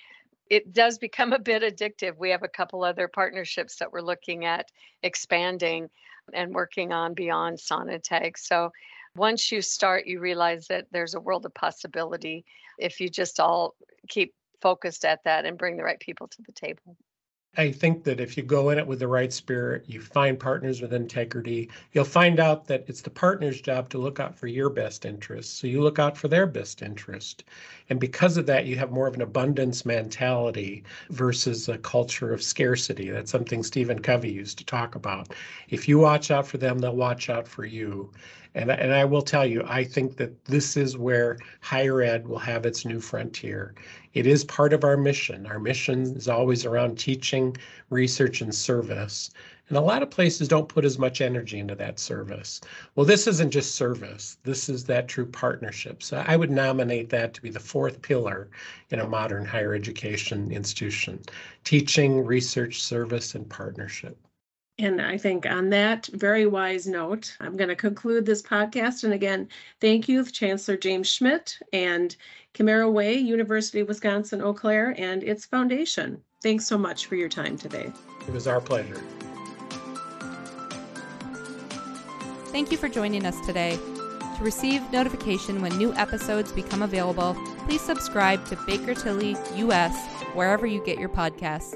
it 0.48 0.72
does 0.72 0.98
become 0.98 1.32
a 1.32 1.38
bit 1.38 1.62
addictive. 1.62 2.18
We 2.18 2.30
have 2.30 2.42
a 2.42 2.48
couple 2.48 2.82
other 2.82 3.06
partnerships 3.06 3.76
that 3.76 3.92
we're 3.92 4.00
looking 4.00 4.46
at 4.46 4.66
expanding 5.04 5.88
and 6.34 6.52
working 6.52 6.92
on 6.92 7.14
beyond 7.14 7.58
Sonnentag. 7.58 8.36
So 8.36 8.72
once 9.14 9.52
you 9.52 9.62
start, 9.62 10.06
you 10.06 10.18
realize 10.18 10.66
that 10.66 10.86
there's 10.90 11.14
a 11.14 11.20
world 11.20 11.46
of 11.46 11.54
possibility 11.54 12.44
if 12.78 13.00
you 13.00 13.08
just 13.08 13.38
all 13.38 13.74
keep 14.08 14.34
focused 14.60 15.04
at 15.04 15.24
that 15.24 15.44
and 15.44 15.58
bring 15.58 15.76
the 15.76 15.84
right 15.84 16.00
people 16.00 16.28
to 16.28 16.42
the 16.42 16.52
table. 16.52 16.96
I 17.56 17.72
think 17.72 18.04
that 18.04 18.20
if 18.20 18.36
you 18.36 18.44
go 18.44 18.70
in 18.70 18.78
it 18.78 18.86
with 18.86 19.00
the 19.00 19.08
right 19.08 19.32
spirit, 19.32 19.84
you 19.88 20.00
find 20.00 20.38
partners 20.38 20.80
with 20.80 20.92
integrity, 20.92 21.68
you'll 21.90 22.04
find 22.04 22.38
out 22.38 22.66
that 22.66 22.84
it's 22.86 23.00
the 23.00 23.10
partner's 23.10 23.60
job 23.60 23.88
to 23.88 23.98
look 23.98 24.20
out 24.20 24.36
for 24.36 24.46
your 24.46 24.70
best 24.70 25.04
interests. 25.04 25.58
So 25.58 25.66
you 25.66 25.82
look 25.82 25.98
out 25.98 26.16
for 26.16 26.28
their 26.28 26.46
best 26.46 26.80
interest. 26.80 27.42
And 27.88 27.98
because 27.98 28.36
of 28.36 28.46
that, 28.46 28.66
you 28.66 28.76
have 28.76 28.92
more 28.92 29.08
of 29.08 29.14
an 29.14 29.22
abundance 29.22 29.84
mentality 29.84 30.84
versus 31.08 31.68
a 31.68 31.76
culture 31.78 32.32
of 32.32 32.40
scarcity. 32.40 33.10
That's 33.10 33.32
something 33.32 33.64
Stephen 33.64 33.98
Covey 33.98 34.30
used 34.30 34.58
to 34.58 34.64
talk 34.64 34.94
about. 34.94 35.32
If 35.70 35.88
you 35.88 35.98
watch 35.98 36.30
out 36.30 36.46
for 36.46 36.58
them, 36.58 36.78
they'll 36.78 36.94
watch 36.94 37.30
out 37.30 37.48
for 37.48 37.64
you. 37.64 38.12
And, 38.54 38.70
and 38.70 38.92
I 38.92 39.04
will 39.04 39.22
tell 39.22 39.46
you, 39.46 39.62
I 39.66 39.84
think 39.84 40.16
that 40.16 40.44
this 40.44 40.76
is 40.76 40.98
where 40.98 41.38
higher 41.60 42.02
ed 42.02 42.26
will 42.26 42.38
have 42.38 42.66
its 42.66 42.84
new 42.84 43.00
frontier. 43.00 43.74
It 44.12 44.26
is 44.26 44.44
part 44.44 44.72
of 44.72 44.82
our 44.82 44.96
mission. 44.96 45.46
Our 45.46 45.60
mission 45.60 46.02
is 46.02 46.26
always 46.26 46.66
around 46.66 46.98
teaching, 46.98 47.56
research, 47.90 48.40
and 48.40 48.52
service. 48.52 49.30
And 49.68 49.78
a 49.78 49.80
lot 49.80 50.02
of 50.02 50.10
places 50.10 50.48
don't 50.48 50.68
put 50.68 50.84
as 50.84 50.98
much 50.98 51.20
energy 51.20 51.60
into 51.60 51.76
that 51.76 52.00
service. 52.00 52.60
Well, 52.96 53.06
this 53.06 53.28
isn't 53.28 53.52
just 53.52 53.76
service, 53.76 54.36
this 54.42 54.68
is 54.68 54.82
that 54.86 55.06
true 55.06 55.26
partnership. 55.26 56.02
So 56.02 56.24
I 56.26 56.34
would 56.34 56.50
nominate 56.50 57.08
that 57.10 57.34
to 57.34 57.42
be 57.42 57.50
the 57.50 57.60
fourth 57.60 58.02
pillar 58.02 58.50
in 58.90 58.98
a 58.98 59.06
modern 59.06 59.44
higher 59.44 59.72
education 59.72 60.50
institution 60.50 61.20
teaching, 61.62 62.24
research, 62.24 62.82
service, 62.82 63.36
and 63.36 63.48
partnership. 63.48 64.18
And 64.80 65.00
I 65.02 65.18
think 65.18 65.44
on 65.44 65.68
that 65.70 66.06
very 66.06 66.46
wise 66.46 66.86
note, 66.86 67.36
I'm 67.38 67.54
going 67.54 67.68
to 67.68 67.76
conclude 67.76 68.24
this 68.24 68.40
podcast. 68.40 69.04
And 69.04 69.12
again, 69.12 69.46
thank 69.78 70.08
you, 70.08 70.24
Chancellor 70.24 70.78
James 70.78 71.06
Schmidt 71.06 71.58
and 71.74 72.16
Kimera 72.54 72.90
Way, 72.90 73.14
University 73.16 73.80
of 73.80 73.88
Wisconsin 73.88 74.40
Eau 74.40 74.54
Claire, 74.54 74.94
and 74.96 75.22
its 75.22 75.44
foundation. 75.44 76.22
Thanks 76.42 76.66
so 76.66 76.78
much 76.78 77.06
for 77.06 77.14
your 77.14 77.28
time 77.28 77.58
today. 77.58 77.92
It 78.26 78.32
was 78.32 78.46
our 78.46 78.58
pleasure. 78.58 79.02
Thank 82.46 82.72
you 82.72 82.78
for 82.78 82.88
joining 82.88 83.26
us 83.26 83.38
today. 83.44 83.78
To 84.38 84.42
receive 84.42 84.90
notification 84.90 85.60
when 85.60 85.76
new 85.76 85.92
episodes 85.92 86.52
become 86.52 86.80
available, 86.80 87.36
please 87.66 87.82
subscribe 87.82 88.46
to 88.46 88.56
Baker 88.66 88.94
Tilly 88.94 89.36
US 89.56 89.94
wherever 90.32 90.66
you 90.66 90.82
get 90.82 90.98
your 90.98 91.10
podcast. 91.10 91.74